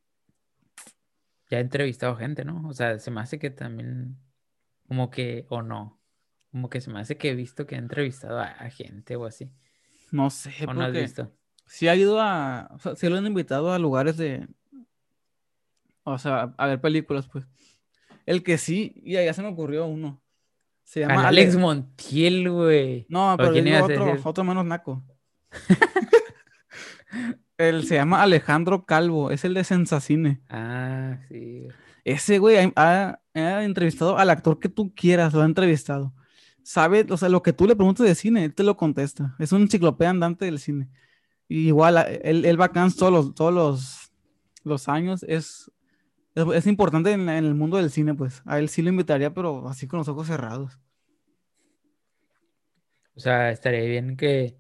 ya 1.50 1.58
ha 1.58 1.60
entrevistado 1.60 2.14
gente, 2.16 2.44
¿no? 2.44 2.66
O 2.68 2.72
sea, 2.72 2.98
se 3.00 3.10
me 3.10 3.20
hace 3.20 3.40
que 3.40 3.50
también, 3.50 4.16
como 4.86 5.10
que, 5.10 5.46
o 5.48 5.62
no, 5.62 6.00
como 6.52 6.70
que 6.70 6.80
se 6.80 6.90
me 6.90 7.00
hace 7.00 7.16
que 7.18 7.30
he 7.30 7.34
visto 7.34 7.66
que 7.66 7.74
ha 7.74 7.78
entrevistado 7.78 8.38
a, 8.38 8.44
a 8.46 8.70
gente 8.70 9.16
o 9.16 9.24
así. 9.26 9.50
No 10.12 10.30
sé, 10.30 10.52
¿O 10.68 10.72
no 10.72 10.82
has 10.84 10.92
visto? 10.92 11.32
sí 11.66 11.88
ha 11.88 11.96
ido 11.96 12.20
a, 12.20 12.70
o 12.72 12.78
sea, 12.78 12.94
sí 12.94 13.08
lo 13.08 13.16
han 13.16 13.26
invitado 13.26 13.72
a 13.72 13.80
lugares 13.80 14.16
de, 14.16 14.46
o 16.04 16.16
sea, 16.18 16.54
a 16.56 16.66
ver 16.68 16.80
películas, 16.80 17.26
pues. 17.26 17.48
El 18.26 18.44
que 18.44 18.58
sí, 18.58 18.94
y 19.04 19.14
ya 19.14 19.34
se 19.34 19.42
me 19.42 19.48
ocurrió 19.48 19.86
uno. 19.86 20.22
Se 20.84 21.00
llama 21.00 21.26
Alex 21.26 21.54
Ale- 21.54 21.62
Montiel, 21.62 22.48
güey. 22.48 23.06
No, 23.08 23.34
¿O 23.34 23.36
pero 23.36 23.50
a 23.50 23.84
otro, 23.84 24.16
otro 24.22 24.44
menos 24.44 24.64
naco. 24.64 25.04
Él 27.58 27.86
se 27.86 27.94
llama 27.94 28.22
Alejandro 28.22 28.84
Calvo, 28.84 29.30
es 29.30 29.44
el 29.44 29.54
de 29.54 29.64
Sensacine. 29.64 30.40
Ah, 30.48 31.18
sí. 31.28 31.68
Ese 32.04 32.38
güey 32.38 32.72
ha, 32.76 33.20
entrevistado 33.34 34.16
al 34.16 34.30
actor 34.30 34.60
que 34.60 34.68
tú 34.68 34.94
quieras, 34.94 35.34
lo 35.34 35.42
ha 35.42 35.44
entrevistado. 35.44 36.14
Sabe, 36.62 37.06
o 37.10 37.16
sea, 37.16 37.28
lo 37.28 37.42
que 37.42 37.52
tú 37.52 37.66
le 37.66 37.74
preguntas 37.74 38.06
de 38.06 38.14
cine, 38.14 38.44
él 38.44 38.54
te 38.54 38.62
lo 38.62 38.76
contesta. 38.76 39.34
Es 39.38 39.52
un 39.52 39.62
enciclopedia 39.62 40.10
andante 40.10 40.44
del 40.44 40.58
cine. 40.58 40.88
Y 41.48 41.68
igual, 41.68 41.98
él, 42.22 42.44
él 42.44 42.60
va 42.60 42.70
todos 42.70 43.12
los, 43.12 43.34
todos 43.34 43.52
los, 43.52 44.12
los 44.62 44.88
años. 44.88 45.24
Es, 45.24 45.70
es, 46.34 46.46
es 46.54 46.66
importante 46.66 47.10
en, 47.12 47.28
en 47.28 47.44
el 47.44 47.54
mundo 47.54 47.76
del 47.76 47.90
cine, 47.90 48.14
pues. 48.14 48.42
A 48.44 48.58
él 48.58 48.68
sí 48.68 48.82
lo 48.82 48.90
invitaría, 48.90 49.34
pero 49.34 49.68
así 49.68 49.88
con 49.88 49.98
los 49.98 50.08
ojos 50.08 50.28
cerrados. 50.28 50.78
O 53.16 53.20
sea, 53.20 53.50
estaría 53.50 53.80
bien 53.80 54.16
que, 54.16 54.56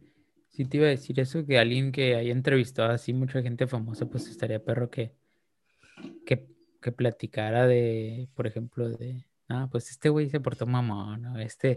si 0.56 0.64
te 0.64 0.78
iba 0.78 0.86
a 0.86 0.90
decir 0.90 1.20
eso, 1.20 1.44
que 1.44 1.58
alguien 1.58 1.92
que 1.92 2.14
haya 2.16 2.32
entrevistado 2.32 2.90
así 2.92 3.12
mucha 3.12 3.42
gente 3.42 3.66
famosa, 3.66 4.06
pues 4.06 4.26
estaría 4.28 4.64
perro 4.64 4.88
que, 4.90 5.12
que, 6.24 6.46
que 6.80 6.92
platicara 6.92 7.66
de, 7.66 8.28
por 8.34 8.46
ejemplo, 8.46 8.88
de, 8.88 9.26
ah, 9.48 9.68
pues 9.70 9.90
este 9.90 10.08
güey 10.08 10.30
se 10.30 10.40
portó 10.40 10.66
mamón, 10.66 11.20
¿no? 11.22 11.38
Este, 11.38 11.76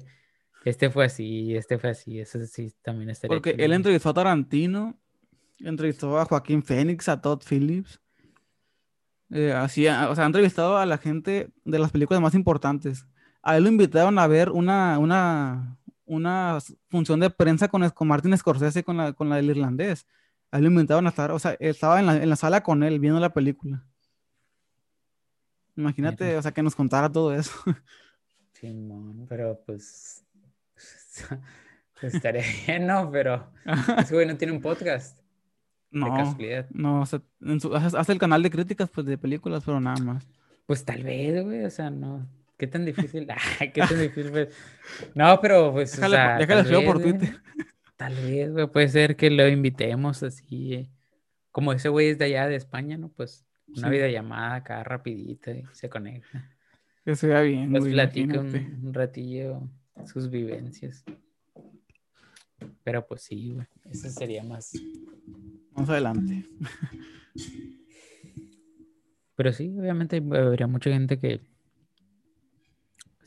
este 0.64 0.90
fue 0.90 1.06
así, 1.06 1.56
este 1.56 1.78
fue 1.78 1.90
así, 1.90 2.20
eso 2.22 2.40
sí 2.46 2.72
también 2.82 3.10
estaría 3.10 3.36
Porque 3.36 3.52
chido, 3.52 3.66
él 3.66 3.74
entrevistó 3.74 4.10
a 4.10 4.14
Tarantino, 4.14 4.98
entrevistó 5.60 6.18
a 6.18 6.24
Joaquín 6.26 6.64
Phoenix, 6.64 7.10
a 7.10 7.22
Todd 7.22 7.42
Phillips. 7.48 8.00
eh, 9.32 9.52
así, 9.52 9.88
a- 9.88 10.10
o 10.10 10.16
sea, 10.16 10.24
ha 10.24 10.28
entrevistado 10.28 10.78
a 10.78 10.86
la 10.86 10.98
gente 10.98 11.50
de 11.66 11.80
las 11.80 11.92
películas 11.92 12.22
más 12.22 12.34
importantes. 12.34 13.06
A 13.44 13.58
él 13.58 13.64
lo 13.64 13.70
invitaron 13.70 14.18
a 14.20 14.28
ver 14.28 14.50
una, 14.52 14.98
una, 15.00 15.78
una 16.10 16.58
función 16.90 17.20
de 17.20 17.30
prensa 17.30 17.68
con, 17.68 17.88
con 17.92 18.08
Martin 18.08 18.36
Scorsese, 18.36 18.84
con 18.84 18.98
la, 18.98 19.14
con 19.14 19.30
la 19.30 19.36
del 19.38 19.52
irlandés. 19.52 20.08
A 20.52 20.58
él 20.58 20.64
lo 20.64 20.70
invitaron 20.72 21.06
a 21.06 21.10
estar, 21.10 21.30
o 21.32 21.38
sea, 21.38 21.56
estaba 21.60 22.00
en 22.00 22.08
la, 22.08 22.18
en 22.18 22.30
la 22.30 22.36
sala 22.36 22.64
con 22.64 22.82
él 22.84 23.00
viendo 23.00 23.20
la 23.20 23.32
película. 23.32 23.86
Imagínate, 25.76 26.26
Mira. 26.26 26.40
o 26.40 26.42
sea, 26.42 26.52
que 26.52 26.64
nos 26.64 26.76
contara 26.76 27.12
todo 27.12 27.34
eso. 27.34 27.52
Simón, 28.54 29.26
pero 29.30 29.62
pues, 29.66 30.26
pues 32.02 32.16
estaría 32.16 32.44
bien, 32.68 32.88
¿no? 32.88 33.10
Pero 33.12 33.52
ese 33.98 34.14
güey 34.14 34.26
no 34.28 34.36
tiene 34.36 34.54
un 34.54 34.62
podcast, 34.62 35.20
No, 35.92 36.08
no, 36.72 37.02
o 37.02 37.06
sea, 37.06 37.22
su- 37.60 37.76
hace 37.76 37.98
hace 37.98 38.12
el 38.12 38.20
canal 38.20 38.44
de 38.44 38.50
críticas 38.50 38.90
pues, 38.90 39.06
de 39.06 39.18
películas, 39.18 39.64
pero 39.66 39.80
nada 39.80 40.04
más. 40.04 40.28
Pues 40.66 40.84
tal 40.84 41.04
vez, 41.04 41.44
güey, 41.44 41.64
o 41.64 41.70
sea, 41.70 41.90
no. 41.90 42.28
¿Qué 42.60 42.68
tan 42.68 42.86
difícil? 42.86 43.26
Ay, 43.60 43.72
¿Qué 43.74 43.82
tan 43.82 44.00
difícil? 44.00 44.32
pues? 44.32 44.50
No, 45.16 45.40
pero 45.42 45.72
pues, 45.72 45.94
o 45.94 45.96
Déjale, 45.96 46.16
sea, 46.16 46.38
déjale 46.38 46.64
tal 46.70 46.86
por 46.86 46.98
vez, 47.00 47.06
güey, 47.08 47.18
Twitter. 47.20 47.42
Tal 47.96 48.16
vez, 48.16 48.52
güey, 48.54 48.68
puede 48.68 48.88
ser 48.88 49.16
que 49.18 49.30
lo 49.30 49.46
invitemos 49.48 50.24
así, 50.24 50.74
eh, 50.74 50.90
como 51.52 51.74
ese 51.74 51.90
güey 51.90 52.08
es 52.10 52.18
de 52.18 52.26
allá 52.26 52.48
de 52.48 52.56
España, 52.56 52.98
¿no? 52.98 53.10
Pues 53.10 53.46
una 53.76 53.88
Sí. 53.88 53.94
videollamada 53.94 54.56
acá 54.56 54.84
rapidita 54.86 55.52
y 55.52 55.64
se 55.74 55.90
conecta. 55.90 56.50
Que 57.04 57.16
se 57.16 57.28
vea 57.28 57.42
bien, 57.42 57.72
Nos 57.74 57.86
platica 57.88 58.40
un, 58.40 58.80
un 58.86 58.94
ratillo 58.94 59.70
sus 60.06 60.30
vivencias. 60.30 61.04
Pero 62.86 63.06
pues 63.06 63.22
sí, 63.24 63.52
güey, 63.54 63.68
eso 63.92 64.10
sería 64.10 64.44
más. 64.44 64.74
Más 65.76 65.90
adelante. 65.90 66.46
Pero 69.36 69.52
sí, 69.54 69.76
obviamente 69.78 70.18
habría 70.18 70.68
mucha 70.68 70.90
gente 70.90 71.20
que 71.20 71.42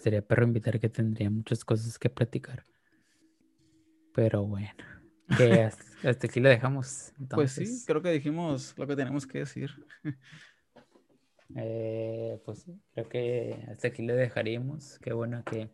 sería 0.03 0.27
perro 0.27 0.45
invitar 0.45 0.81
que 0.81 0.89
tendría 0.89 1.31
muchas 1.31 1.65
cosas 1.65 1.99
que 1.99 2.11
platicar. 2.11 2.67
Pero 4.15 4.45
bueno, 4.45 4.75
que 5.39 5.53
hasta, 5.63 6.11
hasta 6.11 6.27
aquí 6.27 6.41
lo 6.41 6.49
dejamos. 6.49 7.13
Pues 7.31 7.53
sí, 7.53 7.63
Entonces, 7.63 7.85
creo 7.87 8.03
que 8.03 8.11
dijimos 8.11 8.75
lo 8.77 8.87
que 8.87 8.97
tenemos 8.97 9.27
que 9.27 9.39
decir. 9.39 9.71
eh, 11.57 12.41
pues 12.45 12.61
sí, 12.63 12.81
creo 12.93 13.09
que 13.09 13.65
hasta 13.71 13.89
aquí 13.89 14.05
lo 14.05 14.15
dejaríamos. 14.15 14.99
Qué 14.99 15.13
bueno 15.13 15.43
que. 15.45 15.71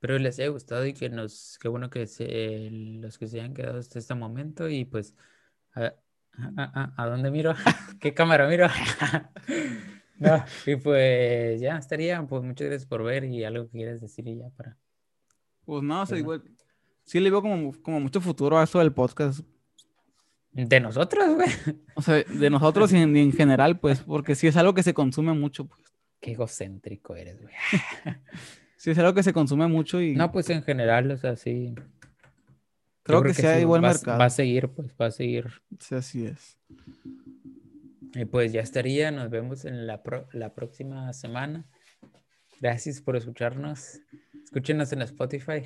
Pero 0.00 0.18
les 0.18 0.38
haya 0.38 0.48
gustado 0.48 0.86
y 0.86 0.92
que 0.92 1.08
nos. 1.08 1.58
Qué 1.60 1.68
bueno 1.68 1.90
que 1.90 2.06
se, 2.06 2.68
los 2.70 3.18
que 3.18 3.26
se 3.26 3.40
hayan 3.40 3.54
quedado 3.54 3.78
hasta 3.78 3.98
este 3.98 4.14
momento. 4.14 4.68
Y 4.68 4.84
pues. 4.84 5.14
A, 5.74 5.86
a- 5.86 5.94
a- 6.56 6.94
¿a 6.96 7.06
dónde 7.06 7.30
miro? 7.30 7.54
¿Qué 8.00 8.14
cámara 8.14 8.48
miro? 8.48 8.68
No, 10.18 10.44
y 10.66 10.76
pues 10.76 11.60
ya 11.60 11.76
estaría. 11.78 12.20
Pues 12.26 12.42
muchas 12.42 12.66
gracias 12.68 12.86
por 12.88 13.02
ver 13.04 13.24
y 13.24 13.44
algo 13.44 13.64
que 13.66 13.78
quieras 13.78 14.00
decir 14.00 14.26
y 14.28 14.36
ya 14.38 14.48
para. 14.56 14.76
Pues 15.64 15.82
no, 15.82 16.02
o 16.02 16.06
sea, 16.06 16.18
igual. 16.18 16.42
Sí 17.04 17.20
le 17.20 17.30
veo 17.30 17.40
como, 17.40 17.72
como 17.82 18.00
mucho 18.00 18.20
futuro 18.20 18.58
a 18.58 18.64
eso 18.64 18.78
del 18.80 18.92
podcast. 18.92 19.40
De 20.52 20.80
nosotros, 20.80 21.34
güey. 21.36 21.48
O 21.94 22.02
sea, 22.02 22.16
de 22.24 22.50
nosotros 22.50 22.92
y 22.92 22.96
en, 22.96 23.16
y 23.16 23.20
en 23.20 23.32
general, 23.32 23.78
pues, 23.78 24.00
porque 24.00 24.34
sí 24.34 24.46
es 24.46 24.56
algo 24.56 24.74
que 24.74 24.82
se 24.82 24.92
consume 24.94 25.32
mucho, 25.34 25.66
pues. 25.66 25.80
Qué 26.20 26.32
egocéntrico 26.32 27.14
eres, 27.14 27.40
güey. 27.40 27.54
Sí 28.76 28.90
es 28.92 28.98
algo 28.98 29.12
que 29.12 29.24
se 29.24 29.32
consume 29.32 29.66
mucho 29.66 30.00
y 30.00 30.14
No, 30.14 30.30
pues 30.30 30.48
en 30.50 30.62
general, 30.62 31.10
o 31.10 31.16
sea, 31.16 31.34
sí. 31.34 31.74
creo, 33.02 33.22
que, 33.24 33.34
sí 33.34 33.44
hay 33.44 33.64
buen 33.64 33.82
va, 33.82 33.90
a- 33.90 33.92
mercado. 33.92 34.18
Va 34.20 34.26
a 34.26 34.30
seguir, 34.30 34.68
pues 34.68 34.94
va 35.00 35.06
a 35.06 35.10
seguir. 35.10 35.46
Sí, 35.80 35.94
así 35.96 36.26
es. 36.26 36.56
Y 38.14 38.24
pues 38.24 38.52
ya 38.52 38.60
estaría. 38.60 39.10
Nos 39.10 39.30
vemos 39.30 39.64
en 39.64 39.86
la, 39.86 40.02
pro- 40.02 40.28
la 40.32 40.54
próxima 40.54 41.12
semana. 41.12 41.66
Gracias 42.60 43.00
por 43.00 43.16
escucharnos. 43.16 44.00
Escúchenos 44.44 44.92
en 44.92 45.02
Spotify. 45.02 45.62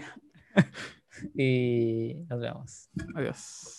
y 1.35 2.25
nos 2.29 2.41
vemos. 2.41 2.91
Adiós. 3.15 3.79